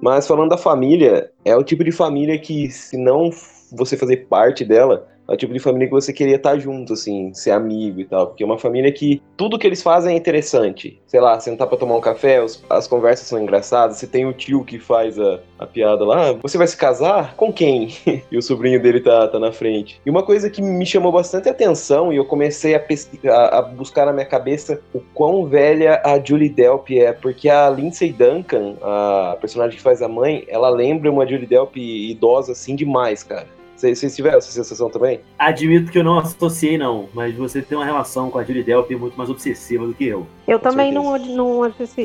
[0.03, 3.29] Mas falando da família, é o tipo de família que, se não
[3.71, 7.33] você fazer parte dela, é o tipo de família que você queria estar junto, assim,
[7.33, 8.27] ser amigo e tal.
[8.27, 11.01] Porque é uma família que tudo que eles fazem é interessante.
[11.07, 13.97] Sei lá, sentar pra tomar um café, os, as conversas são engraçadas.
[13.97, 17.35] Você tem o tio que faz a, a piada lá, ah, você vai se casar?
[17.35, 17.89] Com quem?
[18.31, 19.99] e o sobrinho dele tá, tá na frente.
[20.05, 22.83] E uma coisa que me chamou bastante atenção e eu comecei a,
[23.29, 27.69] a, a buscar na minha cabeça o quão velha a Julie Delp é, porque a
[27.69, 32.75] Lindsay Duncan, a personagem que faz a mãe, ela lembra uma Julie Delp idosa assim
[32.75, 33.47] demais, cara.
[33.91, 35.19] Vocês tiveram essa sensação também?
[35.37, 38.91] Admito que eu não associei, não, mas você tem uma relação com a Julie Delp
[38.91, 40.25] muito mais obsessiva do que eu.
[40.47, 41.61] Eu também não, não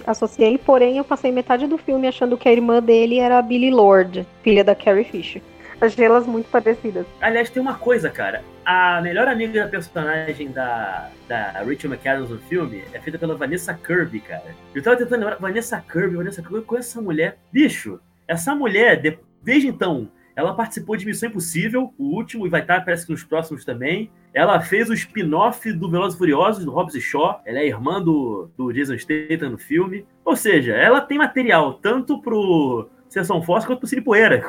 [0.06, 3.70] associei, porém eu passei metade do filme achando que a irmã dele era a Billy
[3.70, 5.42] Lord, filha da Carrie Fisher.
[5.80, 7.06] Achei elas muito parecidas.
[7.20, 8.42] Aliás, tem uma coisa, cara.
[8.64, 13.72] A melhor amiga da personagem da, da Rachel McAdams no filme é feita pela Vanessa
[13.74, 14.56] Kirby, cara.
[14.74, 17.38] Eu tava tentando lembrar, Vanessa Kirby, Vanessa Kirby, com essa mulher.
[17.52, 19.00] Bicho, essa mulher,
[19.42, 23.24] desde então, ela participou de Missão Impossível, o último, e vai estar, parece que nos
[23.24, 24.08] próximos também.
[24.32, 27.42] Ela fez o spin-off do Velozes e Furiosos, do Hobbs e Shaw.
[27.44, 30.06] Ela é irmã do, do Jason Statham no filme.
[30.24, 34.42] Ou seja, ela tem material tanto pro Sessão Force quanto pro Cine Poeira.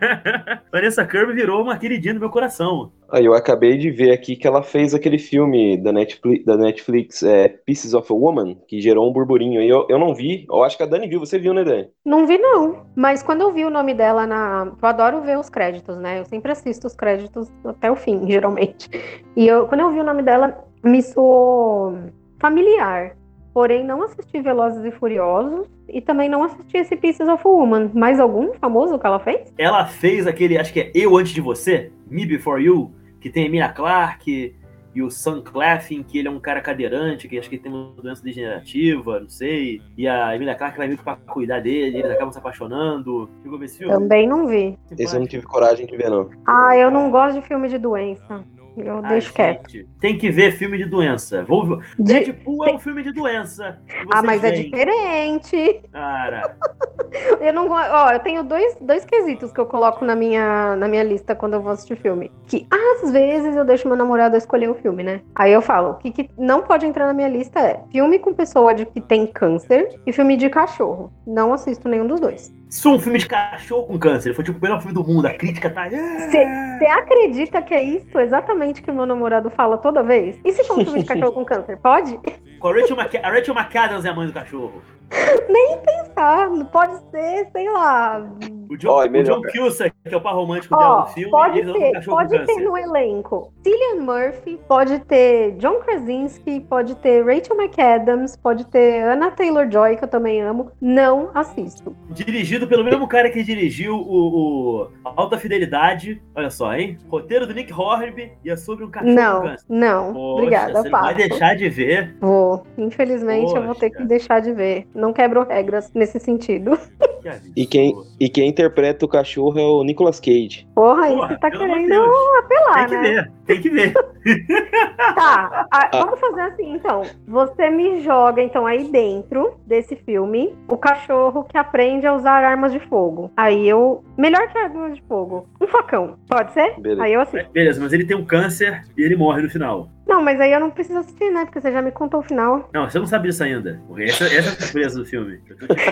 [0.70, 2.92] Vanessa Kirby virou uma queridinha do meu coração.
[3.10, 7.22] Aí eu acabei de ver aqui que ela fez aquele filme da Netflix, da Netflix
[7.22, 9.62] é, Pieces of a Woman, que gerou um burburinho.
[9.62, 11.18] E eu, eu não vi, eu acho que a Dani viu.
[11.20, 11.88] Você viu, né, Dani?
[12.04, 12.86] Não vi, não.
[12.94, 14.72] Mas quando eu vi o nome dela na.
[14.80, 16.20] Eu adoro ver os créditos, né?
[16.20, 18.88] Eu sempre assisto os créditos até o fim, geralmente.
[19.34, 21.98] E eu, quando eu vi o nome dela, me soou
[22.38, 23.16] familiar.
[23.52, 27.90] Porém, não assisti Velozes e Furiosos e também não assisti esse Pieces of a Woman.
[27.94, 29.52] Mais algum famoso que ela fez?
[29.56, 33.44] Ela fez aquele, acho que é Eu Antes de Você, Me Before You, que tem
[33.44, 34.54] a Emilia Clarke
[34.94, 37.92] e o Sam Claflin, que ele é um cara cadeirante, que acho que tem uma
[38.00, 39.80] doença degenerativa, não sei.
[39.96, 43.28] E a Emilia Clarke vai meio que pra cuidar dele, eles acabam se apaixonando.
[43.42, 43.92] Chegou esse filme?
[43.92, 44.78] Também não vi.
[44.98, 46.28] Esse eu não tive coragem de ver, não.
[46.46, 48.44] Ah, eu não gosto de filme de doença.
[48.84, 49.86] Eu Ai, deixo quieto.
[50.00, 51.44] Tem que ver filme de doença.
[51.44, 51.76] Vou...
[51.76, 51.82] De...
[51.98, 53.78] Deadpool é um filme de doença.
[54.10, 55.80] Ah, mas é é diferente.
[55.92, 56.56] Cara.
[57.40, 61.02] eu não Ó, eu tenho dois, dois quesitos que eu coloco na minha, na minha
[61.02, 62.30] lista quando eu vou assistir filme.
[62.46, 65.20] Que às vezes eu deixo meu namorado escolher o filme, né?
[65.34, 68.34] Aí eu falo, o que, que não pode entrar na minha lista é filme com
[68.34, 71.12] pessoa de, que tem câncer e filme de cachorro.
[71.26, 72.57] Não assisto nenhum dos dois.
[72.68, 74.34] Isso é um filme de cachorro com câncer.
[74.34, 75.26] Foi tipo o melhor filme do mundo.
[75.26, 75.88] A crítica tá.
[75.88, 80.38] Você acredita que é isso exatamente que o meu namorado fala toda vez?
[80.44, 81.78] E se for um filme de cachorro com câncer?
[81.78, 82.18] Pode?
[82.60, 84.82] A Rachel, a Rachel McAdams é a mãe do cachorro.
[85.48, 88.26] Nem pensar, pode ser, sei lá.
[88.70, 91.06] O John, oh, é o John Cusack, que é o par romântico oh, dela no
[91.06, 97.24] filme, pode ter, pode ter no elenco Cillian Murphy, pode ter John Krasinski, pode ter
[97.24, 100.70] Rachel McAdams, pode ter Anna Taylor-Joy, que eu também amo.
[100.80, 101.94] Não assisto.
[102.10, 106.98] Dirigido pelo mesmo cara que dirigiu o, o Alta Fidelidade, olha só, hein?
[107.08, 111.14] Roteiro do Nick Hornby e é sobre um cachorro Não, não, Poxa, obrigada, você vai
[111.14, 112.16] deixar de ver?
[112.20, 113.58] Vou, infelizmente Poxa.
[113.58, 116.78] eu vou ter que deixar de ver não quebro regras nesse sentido.
[117.54, 120.66] E quem, e quem interpreta o cachorro é o Nicolas Cage.
[120.74, 121.94] Porra, aí você tá querendo
[122.38, 123.02] apelar, tem né?
[123.02, 123.92] Ver, tem que ver.
[125.14, 125.90] tá, a, ah.
[125.92, 127.02] vamos fazer assim então.
[127.26, 132.72] Você me joga então aí dentro desse filme o cachorro que aprende a usar armas
[132.72, 133.30] de fogo.
[133.36, 134.02] Aí eu.
[134.16, 135.46] Melhor que armas de fogo.
[135.60, 136.16] Um facão.
[136.28, 136.78] Pode ser?
[136.80, 137.02] Beleza.
[137.02, 137.52] Aí eu assisto.
[137.52, 139.88] Beleza, mas ele tem um câncer e ele morre no final.
[140.08, 141.44] Não, mas aí eu não preciso assistir, né?
[141.44, 142.70] Porque você já me contou o final.
[142.72, 143.80] Não, você não sabe disso ainda.
[143.98, 145.38] Essa, essa é a surpresa do filme.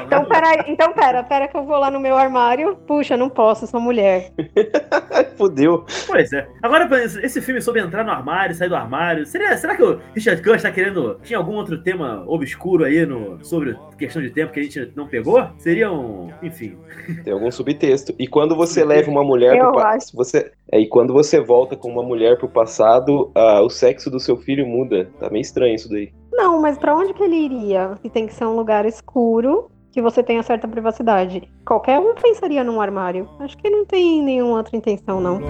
[0.06, 2.76] Então, pera, então, pera, pera que eu vou lá no meu armário.
[2.86, 4.32] Puxa, não posso, sou mulher.
[5.36, 5.84] Fudeu.
[6.06, 6.48] Pois é.
[6.62, 10.42] Agora, esse filme sobre entrar no armário, sair do armário, seria, será que o Richard
[10.42, 11.20] Curtis tá querendo.
[11.22, 15.06] Tinha algum outro tema obscuro aí no, sobre questão de tempo que a gente não
[15.06, 15.46] pegou?
[15.58, 16.30] Seria um.
[16.42, 16.78] Enfim.
[17.22, 18.14] Tem algum subtexto.
[18.18, 20.16] E quando você leva uma mulher eu pro acho.
[20.16, 24.18] você é, E quando você volta com uma mulher pro passado, uh, o sexo do
[24.18, 25.10] seu filho muda.
[25.18, 26.12] Tá meio estranho isso daí.
[26.32, 27.94] Não, mas para onde que ele iria?
[28.02, 31.48] Que tem que ser um lugar escuro, que você tenha certa privacidade.
[31.64, 33.28] Qualquer um pensaria num armário.
[33.38, 35.40] Acho que não tem nenhuma outra intenção, não.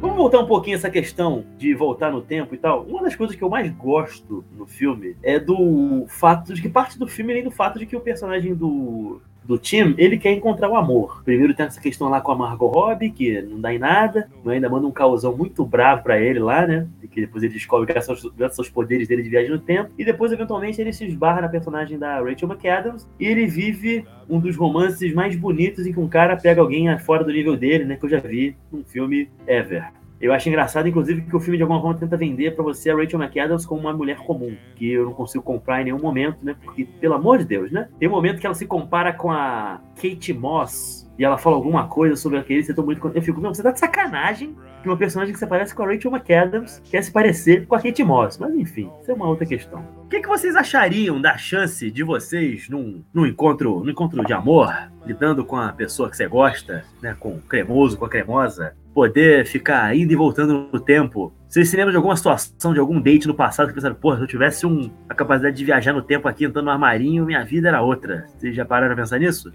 [0.00, 2.82] Vamos voltar um pouquinho essa questão de voltar no tempo e tal.
[2.84, 6.98] Uma das coisas que eu mais gosto no filme é do fato de que parte
[6.98, 10.68] do filme vem do fato de que o personagem do do Tim, ele quer encontrar
[10.68, 11.22] o amor.
[11.24, 14.54] Primeiro tem essa questão lá com a Margot Robbie, que não dá em nada, mas
[14.54, 16.86] ainda manda um causão muito bravo para ele lá, né?
[17.02, 17.94] E que depois ele descobre que
[18.36, 19.90] graças aos poderes dele de viagem no tempo.
[19.98, 24.38] E depois, eventualmente, ele se esbarra na personagem da Rachel McAdams e ele vive um
[24.38, 27.96] dos romances mais bonitos em que um cara pega alguém fora do nível dele, né?
[27.96, 29.97] Que eu já vi num filme ever.
[30.20, 32.96] Eu acho engraçado, inclusive, que o filme de alguma forma tenta vender para você a
[32.96, 36.56] Rachel McAdams como uma mulher comum, que eu não consigo comprar em nenhum momento, né?
[36.62, 37.88] Porque, pelo amor de Deus, né?
[37.98, 41.86] Tem um momento que ela se compara com a Kate Moss e ela fala alguma
[41.88, 44.96] coisa sobre aquele, você tô muito Eu fico, não, você tá de sacanagem que uma
[44.96, 48.38] personagem que você parece com a Rachel McAdams quer se parecer com a Kate Moss.
[48.38, 49.84] Mas enfim, isso é uma outra questão.
[50.04, 54.32] O que, que vocês achariam da chance de vocês num, num encontro num encontro de
[54.32, 54.72] amor,
[55.04, 59.46] lidando com a pessoa que você gosta, né, com o cremoso, com a cremosa, poder
[59.46, 61.32] ficar indo e voltando no tempo.
[61.48, 64.22] Vocês se lembram de alguma situação, de algum date no passado que pensaram, porra, se
[64.24, 67.68] eu tivesse um, a capacidade de viajar no tempo aqui, entrando no armarinho, minha vida
[67.68, 68.26] era outra.
[68.36, 69.52] Vocês já pararam a pensar nisso?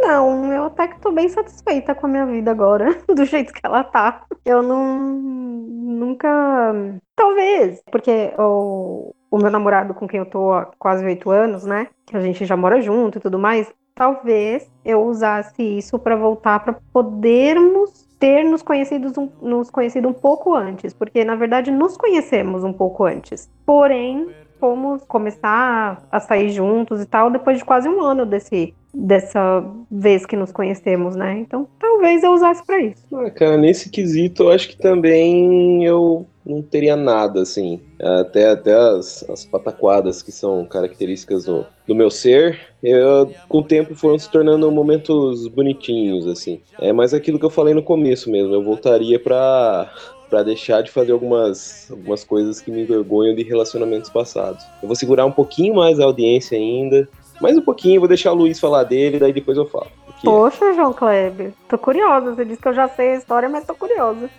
[0.00, 3.60] Não, eu até que tô bem satisfeita com a minha vida agora, do jeito que
[3.62, 4.24] ela tá.
[4.44, 4.98] Eu não.
[4.98, 6.74] Nunca.
[7.14, 11.86] Talvez, porque o, o meu namorado com quem eu tô há quase oito anos, né?
[12.12, 13.72] A gente já mora junto e tudo mais.
[13.94, 20.12] Talvez eu usasse isso para voltar para podermos ter nos, conhecidos um, nos conhecido um
[20.12, 23.50] pouco antes, porque na verdade nos conhecemos um pouco antes.
[23.66, 24.28] Porém,
[24.60, 30.24] fomos começar a sair juntos e tal depois de quase um ano desse dessa vez
[30.24, 31.38] que nos conhecemos, né?
[31.40, 33.04] Então, talvez eu usasse para isso.
[33.12, 37.80] Ah, cara, nesse quesito, eu acho que também eu não teria nada, assim.
[38.00, 43.64] Até, até as, as pataquadas que são características do, do meu ser, eu, com o
[43.64, 46.60] tempo foram se tornando momentos bonitinhos, assim.
[46.80, 48.52] É mais aquilo que eu falei no começo mesmo.
[48.54, 49.90] Eu voltaria para
[50.28, 54.64] para deixar de fazer algumas, algumas coisas que me envergonham de relacionamentos passados.
[54.82, 57.06] Eu vou segurar um pouquinho mais a audiência ainda,
[57.38, 59.88] mais um pouquinho, vou deixar o Luiz falar dele, daí depois eu falo.
[60.22, 62.34] Poxa, João Kleber, tô curiosa.
[62.34, 64.30] Você disse que eu já sei a história, mas tô curiosa.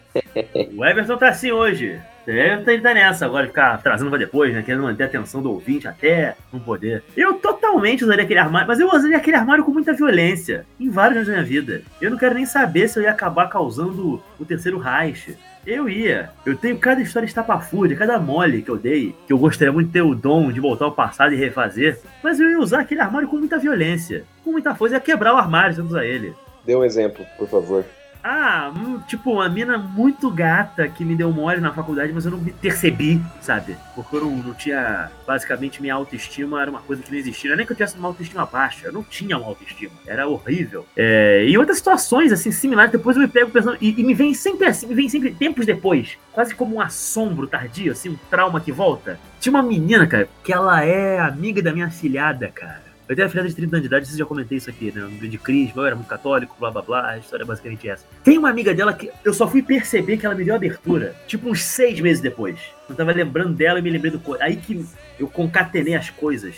[0.75, 1.99] o Everton tá assim hoje.
[2.25, 4.61] Ele tá nessa agora, ficar trazendo pra depois, né?
[4.61, 7.03] Querendo manter a atenção do ouvinte até não poder.
[7.17, 11.17] Eu totalmente usaria aquele armário, mas eu usaria aquele armário com muita violência em vários
[11.17, 11.81] anos da minha vida.
[11.99, 15.37] Eu não quero nem saber se eu ia acabar causando o terceiro Reich.
[15.65, 16.29] Eu ia.
[16.45, 19.93] Eu tenho cada história estapafúrdia, cada mole que eu dei, que eu gostaria muito de
[19.93, 21.99] ter o dom de voltar ao passado e refazer.
[22.21, 25.37] Mas eu ia usar aquele armário com muita violência, com muita força, ia quebrar o
[25.37, 26.33] armário se eu usar ele.
[26.65, 27.85] Dê um exemplo, por favor.
[28.23, 32.31] Ah, hum, tipo, uma mina muito gata que me deu mole na faculdade, mas eu
[32.31, 33.75] não me percebi, sabe?
[33.93, 35.11] Porque eu não, não tinha.
[35.27, 37.49] Basicamente, minha autoestima era uma coisa que não existia.
[37.49, 39.91] Não é nem que eu tivesse uma autoestima baixa, eu não tinha uma autoestima.
[40.07, 40.85] Era horrível.
[40.95, 43.77] É, e outras situações, assim, similares, depois eu me pego pensando.
[43.81, 46.17] E, e, me vem sempre assim, me vem sempre tempos depois.
[46.31, 49.19] Quase como um assombro tardio, assim, um trauma que volta.
[49.41, 52.82] Tinha uma menina, cara, que ela é amiga da minha filhada, cara.
[53.13, 55.07] Eu tenho a filha de 30 anos de idade, vocês já comentei isso aqui, né?
[55.21, 58.03] De crisma, eu era muito católico, blá blá blá, a história é basicamente essa.
[58.23, 61.47] Tem uma amiga dela que eu só fui perceber que ela me deu abertura, tipo
[61.47, 62.59] uns seis meses depois.
[62.89, 64.19] Eu tava lembrando dela e me lembrei do.
[64.39, 64.83] Aí que
[65.19, 66.55] eu concatenei as coisas.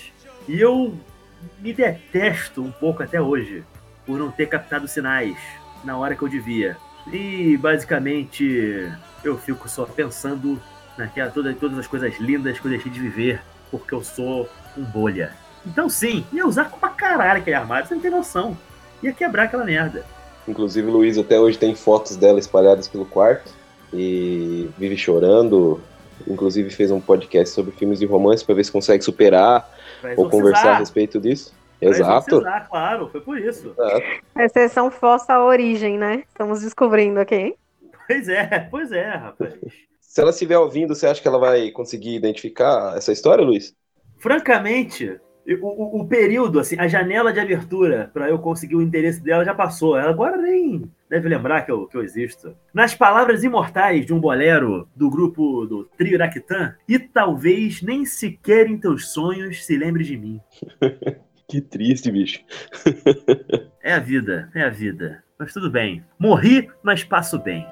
[0.48, 0.98] E eu
[1.60, 3.62] me detesto um pouco até hoje
[4.06, 5.36] por não ter captado sinais
[5.84, 6.78] na hora que eu devia.
[7.12, 8.90] E basicamente
[9.26, 10.58] eu fico só pensando
[10.98, 14.86] naquela todas, todas as coisas lindas que eu deixei de viver porque eu sou um
[14.86, 15.44] bolha.
[15.66, 18.58] Então, sim, ia usar pra caralho aquele armário, você não tem noção.
[19.02, 20.06] Ia quebrar aquela merda.
[20.48, 23.52] Inclusive, Luiz até hoje tem fotos dela espalhadas pelo quarto
[23.94, 25.82] e vive chorando.
[26.28, 29.70] Inclusive, fez um podcast sobre filmes de romance para ver se consegue superar
[30.16, 31.54] ou conversar a respeito disso.
[31.82, 32.42] Exato.
[32.70, 33.74] claro, foi por isso.
[33.78, 34.06] Exato.
[34.38, 36.24] Exceção fossa à origem, né?
[36.28, 37.56] Estamos descobrindo aqui.
[38.08, 39.54] Pois é, pois é, rapaz.
[40.00, 43.76] Se ela estiver ouvindo, você acha que ela vai conseguir identificar essa história, Luiz?
[44.18, 45.20] Francamente,
[45.54, 49.54] o, o, período, assim, a janela de abertura para eu conseguir o interesse dela já
[49.54, 49.98] passou.
[49.98, 52.56] Ela agora nem deve lembrar que eu, que eu existo.
[52.74, 58.68] Nas palavras imortais de um bolero do grupo do Trio Iraquitã, e talvez nem sequer
[58.68, 60.42] em teus sonhos se lembre de mim.
[61.48, 62.40] que triste, bicho.
[63.84, 65.24] é a vida, é a vida.
[65.38, 66.04] Mas tudo bem.
[66.18, 67.68] Morri, mas passo bem.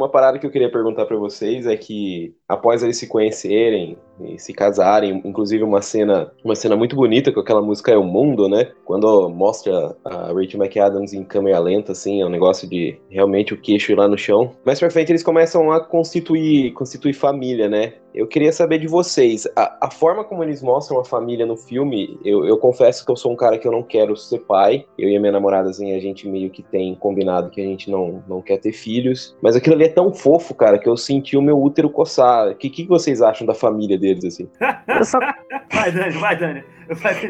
[0.00, 4.38] Uma parada que eu queria perguntar para vocês é que após eles se conhecerem e
[4.38, 8.48] se casarem, inclusive uma cena, uma cena muito bonita com aquela música É o Mundo,
[8.48, 8.72] né?
[8.84, 13.60] Quando mostra a Rachel McAdams em câmera lenta, assim, é um negócio de realmente o
[13.60, 14.52] queixo ir lá no chão.
[14.64, 17.92] Mais pra frente eles começam a constituir, constituir família, né?
[18.12, 22.18] Eu queria saber de vocês, a, a forma como eles mostram a família no filme,
[22.24, 24.84] eu, eu, confesso que eu sou um cara que eu não quero ser pai.
[24.98, 27.88] Eu e a minha namorada, assim, a gente meio que tem combinado que a gente
[27.88, 29.36] não, não quer ter filhos.
[29.40, 32.48] Mas aquilo ali é tão fofo, cara, que eu senti o meu útero coçar.
[32.48, 34.48] O que, que vocês acham da família deles, assim?
[34.88, 35.18] Eu só...
[35.72, 36.64] vai, Dani, vai, Dani.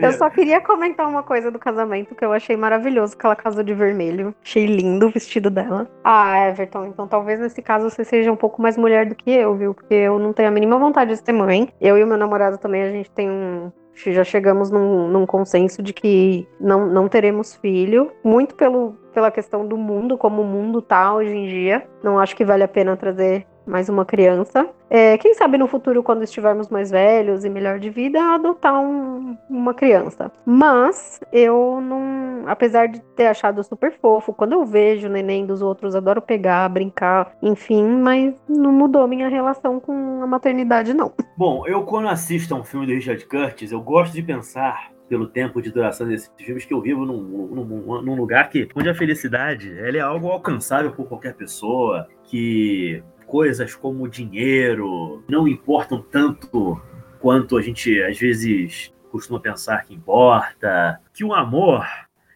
[0.00, 3.62] Eu só queria comentar uma coisa do casamento que eu achei maravilhoso, que ela casou
[3.62, 4.34] de vermelho.
[4.42, 5.86] Achei lindo o vestido dela.
[6.02, 9.54] Ah, Everton, então talvez nesse caso você seja um pouco mais mulher do que eu,
[9.54, 9.74] viu?
[9.74, 11.68] Porque eu não tenho a mínima vontade de ser mãe.
[11.78, 15.82] Eu e o meu namorado também, a gente tem um, já chegamos num, num, consenso
[15.82, 20.80] de que não, não teremos filho, muito pelo, pela questão do mundo, como o mundo
[20.80, 21.86] tá hoje em dia.
[22.02, 24.68] Não acho que vale a pena trazer mais uma criança.
[24.90, 29.36] É, quem sabe no futuro, quando estivermos mais velhos e melhor de vida, adotar um,
[29.48, 30.30] uma criança.
[30.44, 32.44] Mas eu não.
[32.46, 36.68] Apesar de ter achado super fofo, quando eu vejo o neném dos outros, adoro pegar,
[36.68, 41.12] brincar, enfim, mas não mudou minha relação com a maternidade, não.
[41.36, 45.26] Bom, eu quando assisto a um filme do Richard Curtis, eu gosto de pensar pelo
[45.26, 48.94] tempo de duração desses filmes que eu vivo num, num, num, lugar que onde a
[48.94, 56.82] felicidade ela é algo alcançável por qualquer pessoa, que coisas como dinheiro não importam tanto
[57.20, 61.86] quanto a gente às vezes costuma pensar que importa, que o amor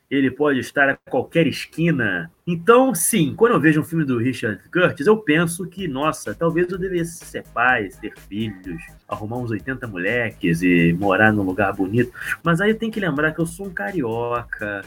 [0.09, 2.30] ele pode estar a qualquer esquina.
[2.47, 6.70] Então, sim, quando eu vejo um filme do Richard Curtis, eu penso que, nossa, talvez
[6.70, 12.12] eu devesse ser pai, ter filhos, arrumar uns 80 moleques e morar num lugar bonito.
[12.42, 14.82] Mas aí tem que lembrar que eu sou um carioca,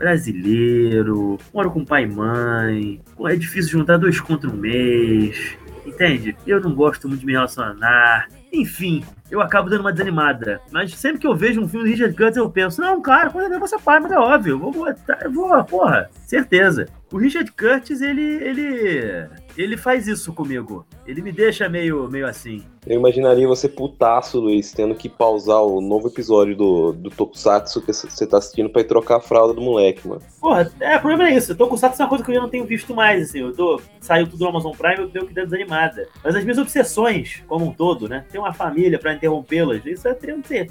[0.00, 6.34] brasileiro, moro com pai e mãe, é difícil juntar dois contra um mês, entende?
[6.46, 10.60] Eu não gosto muito de me relacionar, enfim, eu acabo dando uma desanimada.
[10.72, 13.50] Mas sempre que eu vejo um filme do Richard Curtis, eu penso, não, claro, quando
[13.50, 16.88] ver você pai, mas é óbvio, eu vou botar, eu vou, porra, certeza.
[17.12, 20.86] O Richard Curtis, ele, ele, ele faz isso comigo.
[21.04, 22.62] Ele me deixa meio, meio assim.
[22.86, 27.92] Eu imaginaria você putaço, Luiz, tendo que pausar o novo episódio do, do Tokusatsu que
[27.92, 30.22] você tá assistindo pra ir trocar a fralda do moleque, mano.
[30.40, 31.54] Porra, é, o problema é isso.
[31.54, 33.40] Tokusatsu é uma coisa que eu já não tenho visto mais, assim.
[33.40, 36.08] Eu tô, saiu tudo no Amazon Prime, eu tenho que dar desanimada.
[36.22, 38.24] Mas as minhas obsessões, como um todo, né?
[38.30, 40.16] Ter uma família pra interrompê-las, isso é,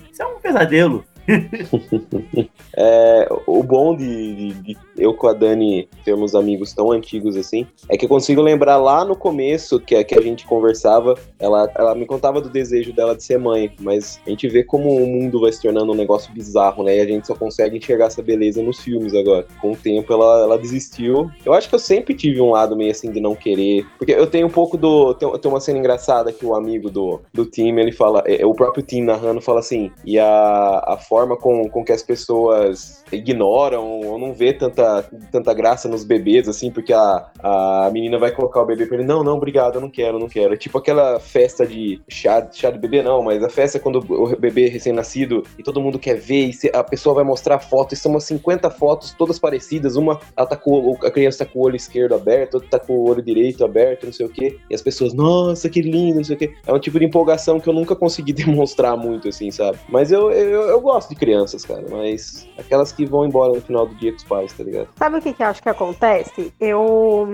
[0.10, 1.04] isso é um pesadelo.
[2.76, 7.68] é, o bom de, de, de, eu com a Dani termos amigos tão antigos assim
[7.90, 11.96] é que eu consigo lembrar lá no começo que, que a gente conversava, ela, ela
[11.96, 15.42] me contava do desejo dela de ser mãe, mas a gente vê como o mundo
[15.42, 16.98] vai se tornando um negócio bizarro, né?
[16.98, 19.46] E a gente só consegue enxergar essa beleza nos filmes agora.
[19.62, 21.30] Com o tempo ela, ela desistiu.
[21.46, 24.28] Eu acho que eu sempre tive um lado meio assim de não querer, porque eu
[24.28, 25.14] tenho um pouco do.
[25.14, 28.54] Tem, tem uma cena engraçada que o amigo do, do time ele fala, é, o
[28.54, 33.04] próprio Tim narrando fala assim, e a, a forma forma com, com que as pessoas
[33.12, 38.32] ignoram ou não vê tanta, tanta graça nos bebês, assim, porque a, a menina vai
[38.32, 40.54] colocar o bebê pra ele, não, não, obrigado, eu não quero, eu não quero.
[40.54, 43.98] É tipo aquela festa de chá, chá de bebê, não, mas a festa é quando
[43.98, 47.98] o bebê é recém-nascido e todo mundo quer ver, e a pessoa vai mostrar fotos,
[47.98, 51.60] e são umas 50 fotos, todas parecidas, uma, ela tá com, a criança tá com
[51.60, 54.58] o olho esquerdo aberto, outra tá com o olho direito aberto, não sei o quê,
[54.70, 56.54] e as pessoas, nossa, que lindo, não sei o quê.
[56.66, 59.80] É um tipo de empolgação que eu nunca consegui demonstrar muito, assim, sabe?
[59.90, 63.86] Mas eu, eu, eu gosto de crianças, cara, mas aquelas que vão embora no final
[63.86, 64.90] do dia com os pais, tá ligado?
[64.96, 66.54] Sabe o que, que eu acho que acontece?
[66.60, 67.28] Eu,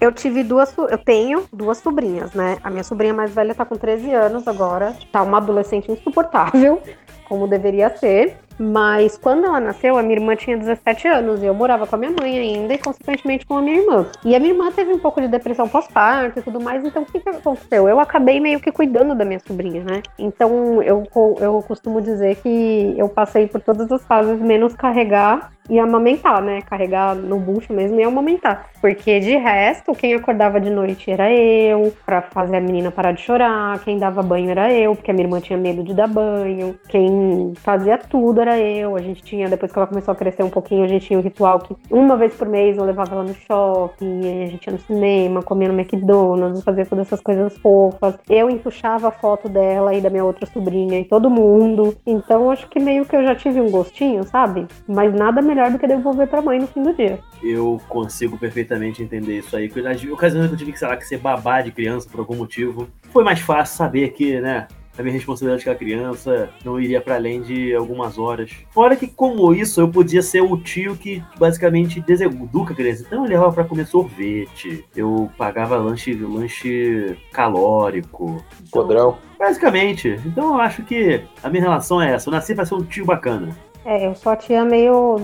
[0.00, 2.58] eu tive duas, eu tenho duas sobrinhas, né?
[2.64, 6.80] A minha sobrinha mais velha tá com 13 anos agora, tá uma adolescente insuportável,
[7.28, 8.36] como deveria ser.
[8.60, 11.98] Mas quando ela nasceu, a minha irmã tinha 17 anos e eu morava com a
[11.98, 14.06] minha mãe ainda e, consequentemente, com a minha irmã.
[14.22, 17.06] E a minha irmã teve um pouco de depressão pós-parto e tudo mais, então o
[17.06, 17.88] que, que aconteceu?
[17.88, 20.02] Eu acabei meio que cuidando da minha sobrinha, né?
[20.18, 21.06] Então eu,
[21.40, 26.60] eu costumo dizer que eu passei por todas as fases, menos carregar e amamentar, né?
[26.62, 28.66] Carregar no bucho mesmo e amamentar.
[28.80, 33.22] Porque de resto, quem acordava de noite era eu, para fazer a menina parar de
[33.22, 33.78] chorar.
[33.80, 36.74] Quem dava banho era eu, porque a minha irmã tinha medo de dar banho.
[36.88, 38.96] Quem fazia tudo era eu.
[38.96, 41.22] A gente tinha, depois que ela começou a crescer um pouquinho, a gente tinha um
[41.22, 44.78] ritual que uma vez por mês eu levava ela no shopping, a gente ia no
[44.80, 48.18] cinema, comia no McDonald's, fazia todas essas coisas fofas.
[48.28, 51.96] Eu entuchava a foto dela e da minha outra sobrinha e todo mundo.
[52.04, 54.66] Então acho que meio que eu já tive um gostinho, sabe?
[54.88, 57.18] Mas nada melhor melhor do que devolver pra mãe no fim do dia.
[57.42, 59.70] Eu consigo perfeitamente entender isso aí.
[59.86, 62.36] As ocasiões que eu tive que, sei lá, que ser babá de criança por algum
[62.36, 64.66] motivo, foi mais fácil saber que, né,
[64.98, 68.50] a minha responsabilidade com a criança não iria para além de algumas horas.
[68.70, 73.04] Fora que, como isso, eu podia ser o tio que basicamente deseduca a criança.
[73.06, 78.44] Então eu levava para comer sorvete, eu pagava lanche, lanche calórico.
[78.62, 79.18] Então, Podrão.
[79.38, 80.20] Basicamente.
[80.26, 82.28] Então eu acho que a minha relação é essa.
[82.28, 83.56] Eu nasci para ser um tio bacana.
[83.84, 85.16] É, eu sou a tia meio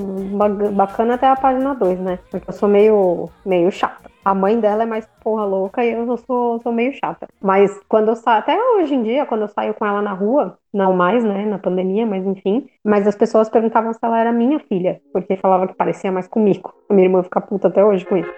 [0.73, 2.19] bacana até a página 2, né?
[2.31, 4.11] Porque eu sou meio, meio chata.
[4.25, 7.29] A mãe dela é mais porra louca e eu sou, sou meio chata.
[7.41, 10.59] Mas quando eu saio, até hoje em dia, quando eu saio com ela na rua,
[10.73, 12.67] não mais, né, na pandemia, mas enfim.
[12.83, 16.75] Mas as pessoas perguntavam se ela era minha filha, porque falava que parecia mais comigo.
[16.89, 18.33] A minha irmã fica puta até hoje com isso.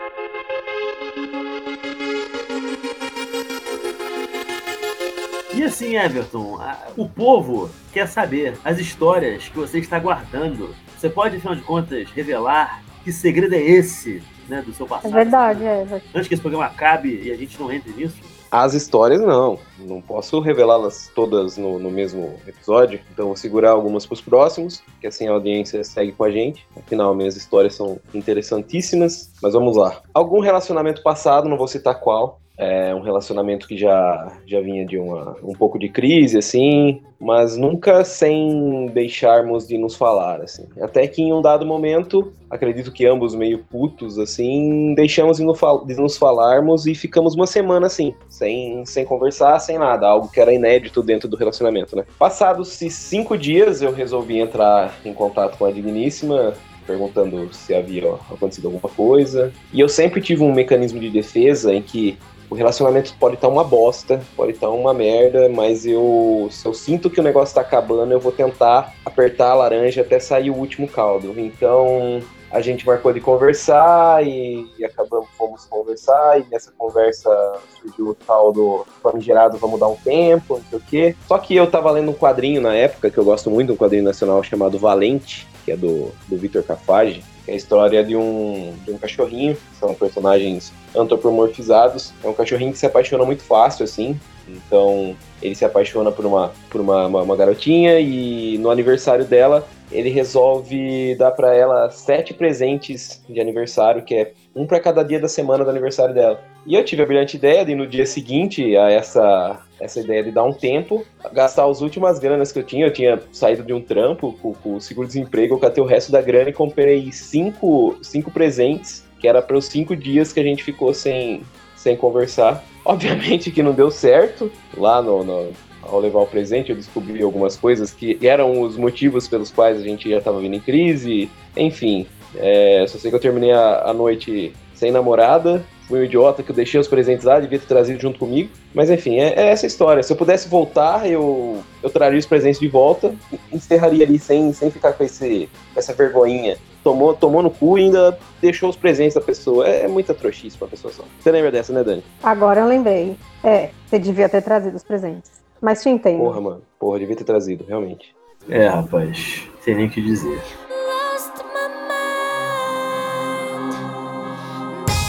[5.58, 6.56] E assim, Everton,
[6.96, 10.72] o povo quer saber as histórias que você está guardando.
[10.96, 15.10] Você pode, afinal de contas, revelar que segredo é esse, né, do seu passado?
[15.10, 16.00] É verdade, é.
[16.14, 18.18] Antes que esse programa acabe e a gente não entre nisso.
[18.52, 24.06] As histórias não, não posso revelá-las todas no, no, mesmo episódio, então vou segurar algumas
[24.06, 26.64] para os próximos, que assim a audiência segue com a gente.
[26.76, 30.00] Afinal, minhas histórias são interessantíssimas, mas vamos lá.
[30.14, 34.98] Algum relacionamento passado, não vou citar qual, É um relacionamento que já, já vinha de
[34.98, 40.66] uma, um pouco de crise, assim, mas nunca sem deixarmos de nos falar, assim.
[40.80, 46.16] Até que em um dado momento, acredito que ambos meio putos, assim, deixamos de nos
[46.16, 51.00] falarmos e ficamos uma semana assim, sem, sem conversar, sem nada, algo que era inédito
[51.00, 52.04] dentro do relacionamento, né?
[52.18, 56.54] Passados-se cinco dias, eu resolvi entrar em contato com a digníssima,
[56.88, 59.52] perguntando se havia acontecido alguma coisa.
[59.72, 62.18] E eu sempre tive um mecanismo de defesa em que
[62.50, 67.10] o relacionamento pode estar uma bosta, pode estar uma merda, mas eu, se eu sinto
[67.10, 70.88] que o negócio está acabando, eu vou tentar apertar a laranja até sair o último
[70.88, 71.34] caldo.
[71.36, 77.30] Então, a gente marcou de conversar e, e, acabamos, fomos conversar, e nessa conversa
[77.78, 81.16] surgiu o tal do famigerado vamos dar um tempo, não sei o quê.
[81.26, 84.04] Só que eu tava lendo um quadrinho na época, que eu gosto muito, um quadrinho
[84.04, 88.92] nacional chamado Valente, que é do, do Vitor Cafage, é a história de um, de
[88.92, 92.12] um cachorrinho, são personagens antropomorfizados.
[92.22, 94.20] É um cachorrinho que se apaixona muito fácil, assim.
[94.46, 99.66] Então, ele se apaixona por uma, por uma, uma, uma garotinha e no aniversário dela,
[99.90, 105.20] ele resolve dar para ela sete presentes de aniversário, que é um para cada dia
[105.20, 106.40] da semana do aniversário dela.
[106.66, 110.32] E eu tive a brilhante ideia de no dia seguinte a essa essa ideia de
[110.32, 112.86] dar um tempo, gastar as últimas granas que eu tinha.
[112.86, 116.50] Eu tinha saído de um trampo com, o seguro-desemprego, eu catei o resto da grana
[116.50, 120.92] e comprei cinco, cinco presentes, que era para os cinco dias que a gente ficou
[120.92, 121.42] sem,
[121.76, 122.64] sem conversar.
[122.84, 125.52] Obviamente que não deu certo lá no, no
[125.90, 129.82] ao levar o presente, eu descobri algumas coisas que eram os motivos pelos quais a
[129.82, 131.30] gente já estava vindo em crise.
[131.56, 136.42] Enfim, é, só sei que eu terminei a, a noite sem namorada, fui um idiota
[136.42, 138.50] que eu deixei os presentes lá, devia ter trazido junto comigo.
[138.74, 140.02] Mas enfim, é, é essa história.
[140.02, 143.14] Se eu pudesse voltar, eu, eu traria os presentes de volta
[143.52, 146.56] encerraria ali sem, sem ficar com, esse, essa vergonhinha.
[146.84, 149.66] Tomou, tomou no cu e ainda deixou os presentes da pessoa.
[149.66, 151.02] É, é muita trouxice pra pessoa só.
[151.18, 152.04] Você lembra dessa, né, Dani?
[152.22, 153.16] Agora eu lembrei.
[153.42, 155.37] É, você devia ter trazido os presentes.
[155.60, 156.18] Mas te entendo.
[156.18, 156.62] Porra, mano.
[156.78, 158.14] Porra, devia ter trazido, realmente.
[158.48, 159.48] É, rapaz.
[159.60, 160.40] Sem nem o que dizer.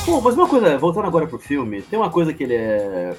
[0.05, 3.15] Bom, mas uma coisa, voltando agora pro filme, tem uma coisa que ele é.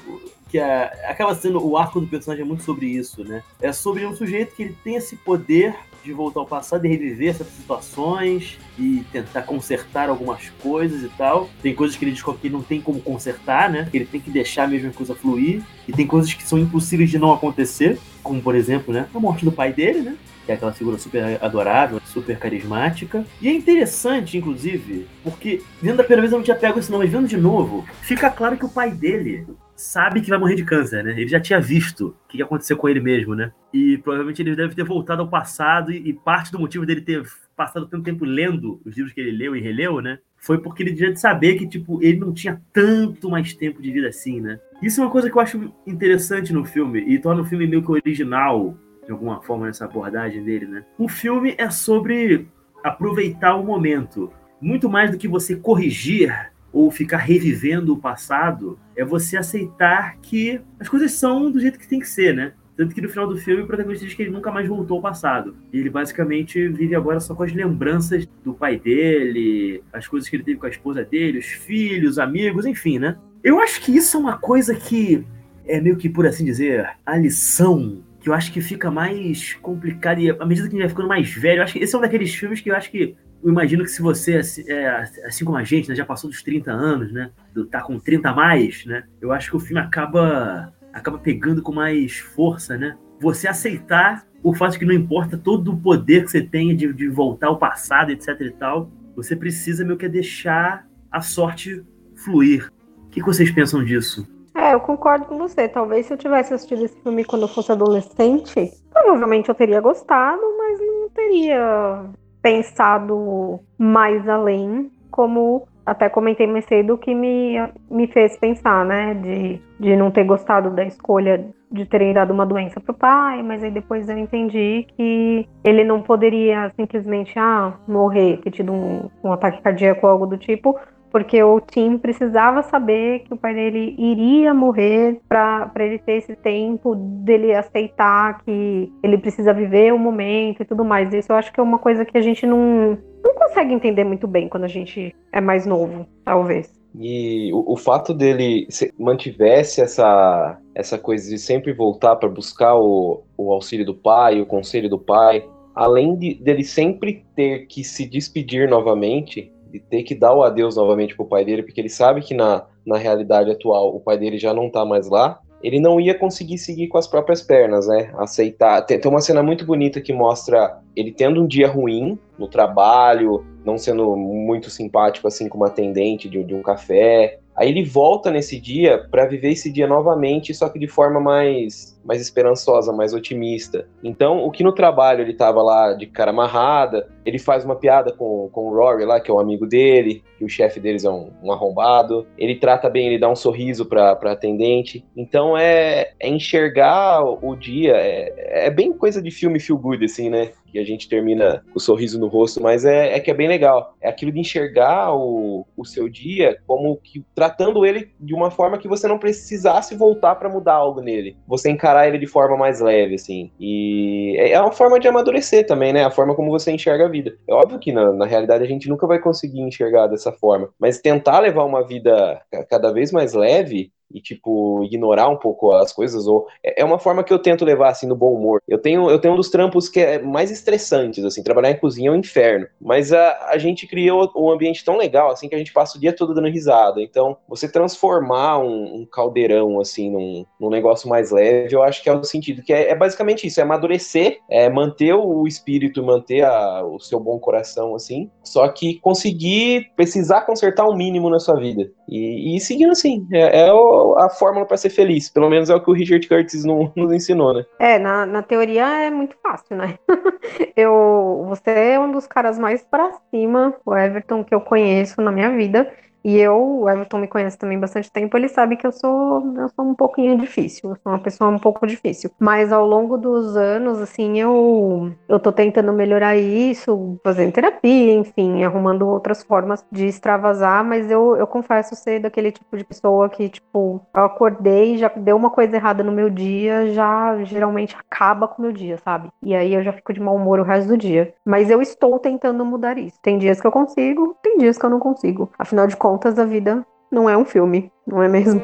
[0.48, 1.64] que é, acaba sendo.
[1.64, 3.44] O arco do personagem é muito sobre isso, né?
[3.60, 5.74] É sobre um sujeito que ele tem esse poder
[6.04, 11.48] de voltar ao passado e reviver essas situações e tentar consertar algumas coisas e tal.
[11.62, 13.88] Tem coisas que ele diz que não tem como consertar, né?
[13.90, 15.62] Que ele tem que deixar a mesma coisa fluir.
[15.86, 19.06] E tem coisas que são impossíveis de não acontecer, como por exemplo, né?
[19.14, 20.16] A morte do pai dele, né?
[20.44, 23.24] que é aquela figura super adorável, super carismática.
[23.40, 26.98] E é interessante, inclusive, porque vendo da primeira vez eu não tinha pego isso não,
[26.98, 29.46] mas vendo de novo, fica claro que o pai dele
[29.80, 31.12] sabe que vai morrer de câncer, né?
[31.12, 33.50] Ele já tinha visto o que ia acontecer com ele mesmo, né?
[33.72, 37.22] E provavelmente ele deve ter voltado ao passado e, e parte do motivo dele ter
[37.56, 40.18] passado tanto tempo lendo os livros que ele leu e releu, né?
[40.36, 44.08] Foi porque ele devia saber que, tipo, ele não tinha tanto mais tempo de vida
[44.08, 44.60] assim, né?
[44.82, 47.82] Isso é uma coisa que eu acho interessante no filme e torna o filme meio
[47.82, 48.76] que original
[49.06, 50.84] de alguma forma nessa abordagem dele, né?
[50.98, 52.46] O filme é sobre
[52.84, 59.04] aproveitar o momento, muito mais do que você corrigir ou ficar revivendo o passado, é
[59.04, 62.52] você aceitar que as coisas são do jeito que tem que ser, né?
[62.76, 65.02] Tanto que no final do filme o protagonista diz que ele nunca mais voltou ao
[65.02, 65.54] passado.
[65.72, 70.36] E ele basicamente vive agora só com as lembranças do pai dele, as coisas que
[70.36, 73.18] ele teve com a esposa dele, os filhos, amigos, enfim, né?
[73.44, 75.26] Eu acho que isso é uma coisa que
[75.66, 80.20] é meio que, por assim dizer, a lição que eu acho que fica mais complicado.
[80.20, 81.98] E à medida que a gente vai ficando mais velho, eu acho que esse é
[81.98, 83.16] um daqueles filmes que eu acho que.
[83.42, 84.88] Eu imagino que se você, é,
[85.24, 87.30] assim como a gente, né, já passou dos 30 anos, né?
[87.70, 89.04] Tá com 30 a mais, né?
[89.20, 92.96] Eu acho que o filme acaba, acaba pegando com mais força, né?
[93.20, 96.92] Você aceitar o fato de que não importa todo o poder que você tenha de,
[96.92, 101.84] de voltar ao passado, etc e tal, você precisa meio que deixar a sorte
[102.16, 102.70] fluir.
[103.06, 104.26] O que, que vocês pensam disso?
[104.54, 105.68] É, eu concordo com você.
[105.68, 110.42] Talvez se eu tivesse assistido esse filme quando eu fosse adolescente, provavelmente eu teria gostado,
[110.58, 112.04] mas não teria
[112.42, 117.56] pensado mais além, como até comentei mais cedo, que me,
[117.90, 119.14] me fez pensar, né?
[119.14, 123.62] De, de não ter gostado da escolha de terem dado uma doença pro pai, mas
[123.62, 129.32] aí depois eu entendi que ele não poderia simplesmente ah, morrer, ter tido um, um
[129.32, 130.78] ataque cardíaco ou algo do tipo,
[131.10, 136.36] porque o Tim precisava saber que o pai dele iria morrer para ele ter esse
[136.36, 141.12] tempo dele aceitar que ele precisa viver o momento e tudo mais.
[141.12, 144.26] Isso eu acho que é uma coisa que a gente não, não consegue entender muito
[144.26, 146.80] bem quando a gente é mais novo, talvez.
[146.94, 152.74] E o, o fato dele se, mantivesse essa, essa coisa de sempre voltar para buscar
[152.76, 155.44] o, o auxílio do pai, o conselho do pai,
[155.74, 160.76] além de, dele sempre ter que se despedir novamente, de ter que dar o adeus
[160.76, 164.38] novamente pro pai dele, porque ele sabe que na, na realidade atual o pai dele
[164.38, 168.10] já não tá mais lá, ele não ia conseguir seguir com as próprias pernas, né?
[168.16, 168.80] Aceitar.
[168.82, 173.44] Tem, tem uma cena muito bonita que mostra ele tendo um dia ruim no trabalho,
[173.64, 177.38] não sendo muito simpático assim com uma atendente de, de um café.
[177.60, 182.00] Aí ele volta nesse dia para viver esse dia novamente, só que de forma mais
[182.04, 183.86] mais esperançosa, mais otimista.
[184.02, 188.12] Então, o que no trabalho ele tava lá de cara amarrada, ele faz uma piada
[188.12, 191.10] com, com o Rory lá, que é um amigo dele, que o chefe deles é
[191.10, 192.26] um, um, arrombado.
[192.38, 195.04] Ele trata bem, ele dá um sorriso pra, pra atendente.
[195.16, 200.30] Então, é, é enxergar o dia, é, é bem coisa de filme feel good, assim,
[200.30, 200.52] né?
[200.70, 203.48] Que a gente termina com o sorriso no rosto, mas é, é que é bem
[203.48, 203.94] legal.
[204.00, 208.78] É aquilo de enxergar o, o seu dia como que tratando ele de uma forma
[208.78, 211.36] que você não precisasse voltar para mudar algo nele.
[211.46, 213.50] Você encarar ele de forma mais leve, assim.
[213.58, 216.04] E é, é uma forma de amadurecer também, né?
[216.04, 217.36] A forma como você enxerga a vida.
[217.48, 221.00] É óbvio que na, na realidade a gente nunca vai conseguir enxergar dessa forma, mas
[221.00, 226.26] tentar levar uma vida cada vez mais leve e tipo ignorar um pouco as coisas
[226.26, 228.62] ou é, é uma forma que eu tento levar assim no bom humor.
[228.66, 232.10] Eu tenho eu tenho um dos trampos que é mais estressantes assim, trabalhar em cozinha
[232.10, 235.58] é um inferno, mas a, a gente criou um ambiente tão legal assim que a
[235.58, 237.00] gente passa o dia todo dando risada.
[237.00, 242.08] Então, você transformar um, um caldeirão assim num, num, negócio mais leve, eu acho que
[242.08, 246.44] é o sentido que é, é basicamente isso, é amadurecer, é manter o espírito, manter
[246.44, 251.38] a, o seu bom coração assim, só que conseguir precisar consertar o um mínimo na
[251.38, 251.90] sua vida.
[252.08, 255.28] E, e seguindo assim, é, é o a fórmula para ser feliz.
[255.28, 257.64] Pelo menos é o que o Richard Curtis nos ensinou, né?
[257.78, 259.98] É, na, na teoria é muito fácil, né?
[260.76, 265.30] eu, você é um dos caras mais para cima, o Everton, que eu conheço na
[265.30, 265.90] minha vida.
[266.24, 269.68] E eu, o Everton me conhece também bastante tempo, ele sabe que eu sou, eu
[269.70, 272.30] sou um pouquinho difícil, eu sou uma pessoa um pouco difícil.
[272.38, 278.62] Mas ao longo dos anos, assim, eu, eu tô tentando melhorar isso, fazendo terapia, enfim,
[278.64, 283.48] arrumando outras formas de extravasar, mas eu, eu confesso ser daquele tipo de pessoa que,
[283.48, 288.60] tipo, eu acordei, já deu uma coisa errada no meu dia, já geralmente acaba com
[288.60, 289.30] o meu dia, sabe?
[289.42, 291.34] E aí eu já fico de mau humor o resto do dia.
[291.44, 293.18] Mas eu estou tentando mudar isso.
[293.22, 295.50] Tem dias que eu consigo, tem dias que eu não consigo.
[295.58, 298.60] Afinal de contas, contas, a vida não é um filme, não é mesmo?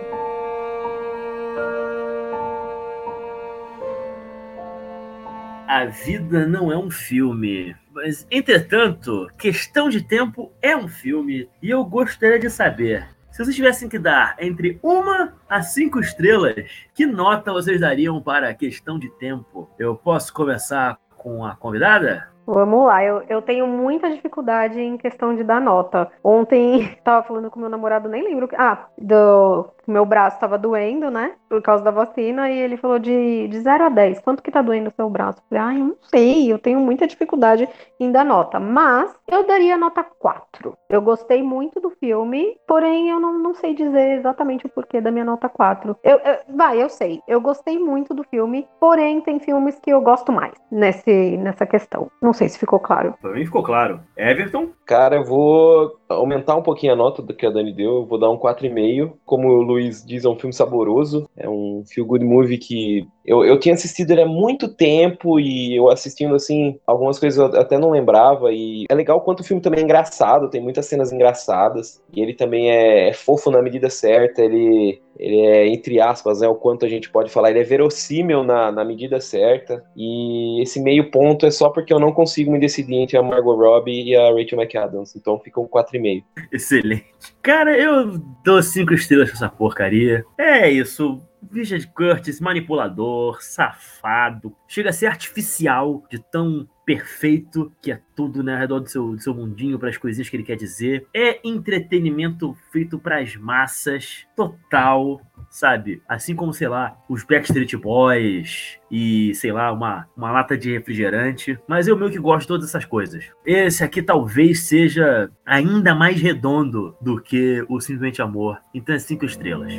[5.69, 7.77] A vida não é um filme.
[7.93, 13.07] Mas, entretanto, Questão de Tempo é um filme e eu gostaria de saber.
[13.31, 18.53] Se vocês tivessem que dar entre uma a cinco estrelas, que nota vocês dariam para
[18.55, 19.71] Questão de Tempo?
[19.79, 22.29] Eu posso começar com a convidada?
[22.47, 26.09] Vamos lá, eu, eu tenho muita dificuldade em questão de dar nota.
[26.23, 28.49] Ontem tava falando com meu namorado, nem lembro.
[28.57, 31.33] Ah, do meu braço tava doendo, né?
[31.49, 34.21] Por causa da vacina, e ele falou de, de 0 a 10.
[34.21, 35.43] Quanto que tá doendo o seu braço?
[35.49, 37.69] Falei, ah, eu não sei, eu tenho muita dificuldade
[37.99, 38.59] em dar nota.
[38.59, 40.77] Mas eu daria nota 4.
[40.89, 45.11] Eu gostei muito do filme, porém eu não, não sei dizer exatamente o porquê da
[45.11, 45.97] minha nota 4.
[46.03, 47.21] Eu, eu, vai, eu sei.
[47.27, 52.11] Eu gostei muito do filme, porém tem filmes que eu gosto mais nesse, nessa questão.
[52.21, 53.15] Não sei se ficou claro.
[53.21, 54.01] Pra mim ficou claro.
[54.17, 54.71] Everton?
[54.85, 57.97] Cara, eu vou aumentar um pouquinho a nota do que a Dani deu.
[57.97, 59.15] Eu vou dar um 4,5.
[59.25, 61.29] Como o Luiz diz, é um filme saboroso.
[61.37, 65.77] É um feel good movie que eu, eu tinha assistido ele há muito tempo e
[65.77, 68.53] eu assistindo assim, algumas coisas eu até não lembrava.
[68.53, 72.01] E é legal quanto o filme também é engraçado, tem muitas cenas engraçadas.
[72.15, 74.43] E ele também é, é fofo na medida certa.
[74.43, 78.45] Ele ele é, entre aspas, é o quanto a gente pode falar, ele é verossímil
[78.45, 82.61] na, na medida certa, e esse meio ponto é só porque eu não consigo me
[82.61, 86.23] decidir entre a Margot Robbie e a Rachel McAdams, então fica um 4,5.
[86.53, 87.07] Excelente.
[87.43, 90.25] Cara, eu dou 5 estrelas pra essa porcaria.
[90.39, 91.21] É isso.
[91.53, 98.55] Richard Curtis, manipulador, safado, chega a ser artificial de tão perfeito que é tudo né,
[98.55, 101.05] ao redor do seu, do seu mundinho, para as coisinhas que ele quer dizer.
[101.13, 105.21] É entretenimento feito para as massas, total,
[105.51, 106.01] sabe?
[106.09, 111.59] Assim como, sei lá, os Backstreet Boys e, sei lá, uma, uma lata de refrigerante.
[111.69, 113.25] Mas eu meio que gosto de todas essas coisas.
[113.45, 118.61] Esse aqui talvez seja ainda mais redondo do que o Simplesmente Amor.
[118.73, 119.73] Então é cinco estrelas.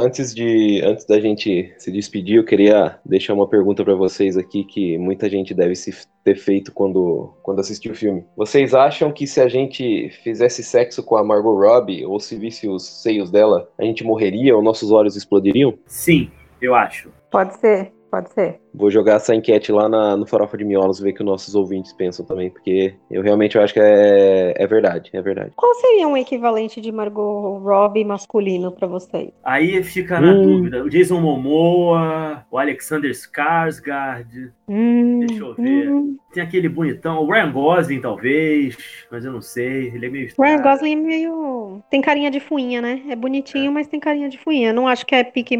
[0.00, 4.64] Antes de antes da gente se despedir, eu queria deixar uma pergunta para vocês aqui
[4.64, 5.92] que muita gente deve se
[6.24, 8.24] ter feito quando quando assistiu o filme.
[8.34, 12.66] Vocês acham que se a gente fizesse sexo com a Margot Robbie ou se visse
[12.66, 15.74] os seios dela, a gente morreria ou nossos olhos explodiriam?
[15.86, 16.30] Sim,
[16.62, 17.12] eu acho.
[17.30, 18.58] Pode ser, pode ser.
[18.74, 21.54] Vou jogar essa enquete lá na, no Farofa de Miolos, ver o que os nossos
[21.54, 25.52] ouvintes pensam também, porque eu realmente acho que é, é verdade, é verdade.
[25.56, 29.30] Qual seria um equivalente de Margot Robbie masculino pra vocês?
[29.44, 30.42] Aí fica na Hum.
[30.42, 30.84] dúvida.
[30.84, 34.52] O Jason Momoa, o Alexander Skarsgård.
[34.68, 35.90] Hum, Deixa eu ver.
[35.90, 36.16] hum.
[36.32, 38.76] Tem aquele bonitão, o Ryan Gosling, talvez,
[39.10, 39.88] mas eu não sei.
[39.88, 40.26] Ele é meio.
[40.38, 40.62] Ryan estranho.
[40.62, 41.82] Gosling é meio.
[41.90, 43.02] Tem carinha de fuinha, né?
[43.08, 44.72] É bonitinho, mas tem carinha de fuinha.
[44.72, 45.56] Não acho que é pique.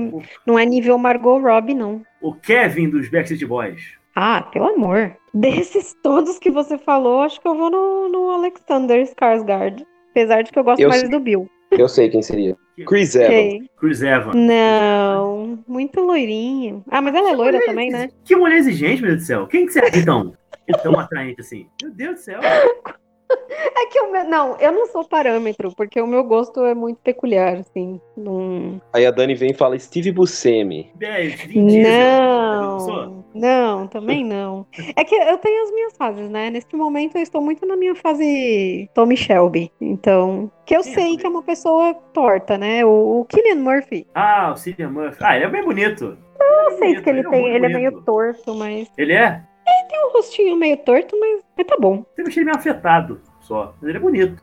[0.46, 2.02] Não é nível Margot Robbie, não.
[2.22, 3.82] O Kevin dos Backstreet Boys.
[4.14, 5.16] Ah, pelo amor.
[5.32, 9.86] Desses todos que você falou, acho que eu vou no, no Alexander Skarsgård.
[10.10, 11.10] Apesar de que eu gosto Eu mais sei.
[11.10, 11.48] do Bill.
[11.70, 12.56] Eu sei quem seria.
[12.86, 13.28] Chris Evans.
[13.28, 13.70] Quem?
[13.78, 14.34] Chris Evans.
[14.34, 16.82] Não, muito loirinho.
[16.90, 18.10] Ah, mas ela é loira também, né?
[18.24, 19.46] Que mulher exigente, meu Deus do céu.
[19.46, 20.34] Quem que você então?
[20.66, 21.66] Que tão atraente assim?
[21.82, 22.40] Meu Deus do céu.
[23.76, 24.24] É que o meu.
[24.24, 28.00] Não, eu não sou parâmetro, porque o meu gosto é muito peculiar, assim.
[28.16, 28.80] Não.
[28.92, 30.90] Aí a Dani vem e fala Steve Buscemi.
[31.00, 31.82] É, Vin Diesel.
[31.92, 33.06] Já pensou?
[33.06, 34.66] Não, não, também não.
[34.96, 36.50] É que eu tenho as minhas fases, né?
[36.50, 39.70] Neste momento eu estou muito na minha fase Tommy Shelby.
[39.80, 42.84] Então, que eu Sim, sei que é uma pessoa torta, né?
[42.84, 44.06] O, o Cillian Murphy.
[44.14, 45.18] Ah, o Cillian Murphy.
[45.22, 46.16] Ah, ele é bem bonito.
[46.40, 47.78] Eu sei que ele é tem, ele é bonito.
[47.78, 49.42] meio torto, mas Ele é?
[49.88, 52.04] Tem um rostinho meio torto, mas, mas tá bom.
[52.16, 53.74] Eu achei ele meio afetado só.
[53.80, 54.42] Mas ele é bonito.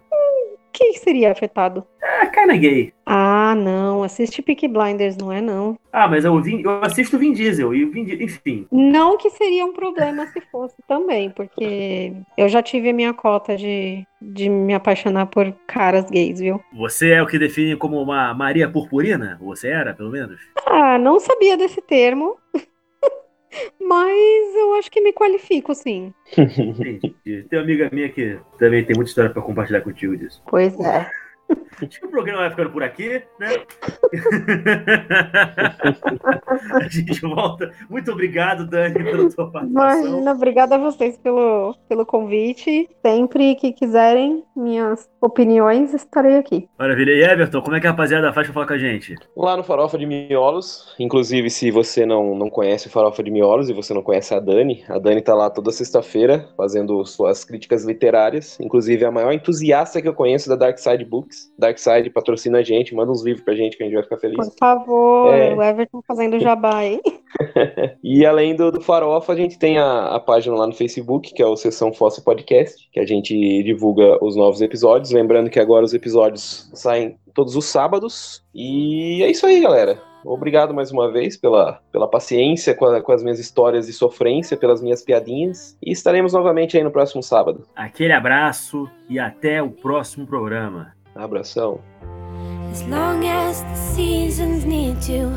[0.74, 1.84] Quem seria afetado?
[2.04, 2.94] É, kinda gay.
[3.04, 5.76] Ah, não, assiste Peaky Blinders, não é não.
[5.92, 7.74] Ah, mas eu, Vin- eu assisto o Vin Diesel.
[7.74, 8.68] E o Vin Di- enfim.
[8.72, 13.58] Não que seria um problema se fosse também, porque eu já tive a minha cota
[13.58, 16.62] de, de me apaixonar por caras gays, viu?
[16.74, 19.40] Você é o que define como uma Maria Purpurina?
[19.42, 20.40] Você era, pelo menos?
[20.68, 22.38] Ah, não sabia desse termo,
[23.80, 26.14] mas eu acho que me qualifico, sim.
[26.38, 27.16] Entendi.
[27.50, 30.42] Tem uma amiga minha que também tem muita história pra compartilhar contigo disso.
[30.48, 31.10] Pois é.
[31.82, 33.50] Acho que o programa vai ficando por aqui, né?
[36.74, 37.72] a gente volta.
[37.88, 40.02] Muito obrigado, Dani, pela sua participação.
[40.02, 42.90] Imagina, obrigada a vocês pelo, pelo convite.
[43.06, 46.68] Sempre que quiserem minhas opiniões, estarei aqui.
[46.80, 47.12] Maravilha.
[47.12, 49.16] E Everton, como é que a rapaziada faz pra falar com a gente?
[49.36, 53.70] Lá no Farofa de Miolos, inclusive se você não, não conhece o Farofa de Miolos
[53.70, 57.86] e você não conhece a Dani, a Dani tá lá toda sexta-feira fazendo suas críticas
[57.86, 61.37] literárias, inclusive a maior entusiasta que eu conheço da Dark Side Books.
[61.58, 64.18] Dark Side patrocina a gente, manda uns livros pra gente que a gente vai ficar
[64.18, 64.36] feliz.
[64.38, 65.54] Por favor, É.
[65.56, 67.02] o Everton fazendo jabá, hein?
[68.04, 71.42] E além do, do Farofa, a gente tem a, a página lá no Facebook, que
[71.42, 73.34] é o Sessão Fóssil Podcast, que a gente
[73.64, 75.12] divulga os novos episódios.
[75.12, 78.44] Lembrando que agora os episódios saem todos os sábados.
[78.56, 80.02] E é isso aí, galera.
[80.26, 84.58] Obrigado mais uma vez pela, pela paciência com, a- com as minhas histórias de sofrência,
[84.58, 85.78] pelas minhas piadinhas.
[85.82, 87.66] E estaremos novamente aí no próximo sábado.
[87.76, 90.94] Aquele abraço e até o próximo programa.
[91.18, 91.82] Abração.
[92.72, 95.32] As long as the seasons need to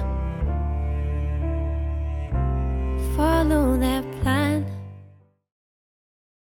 [3.17, 4.05] follow that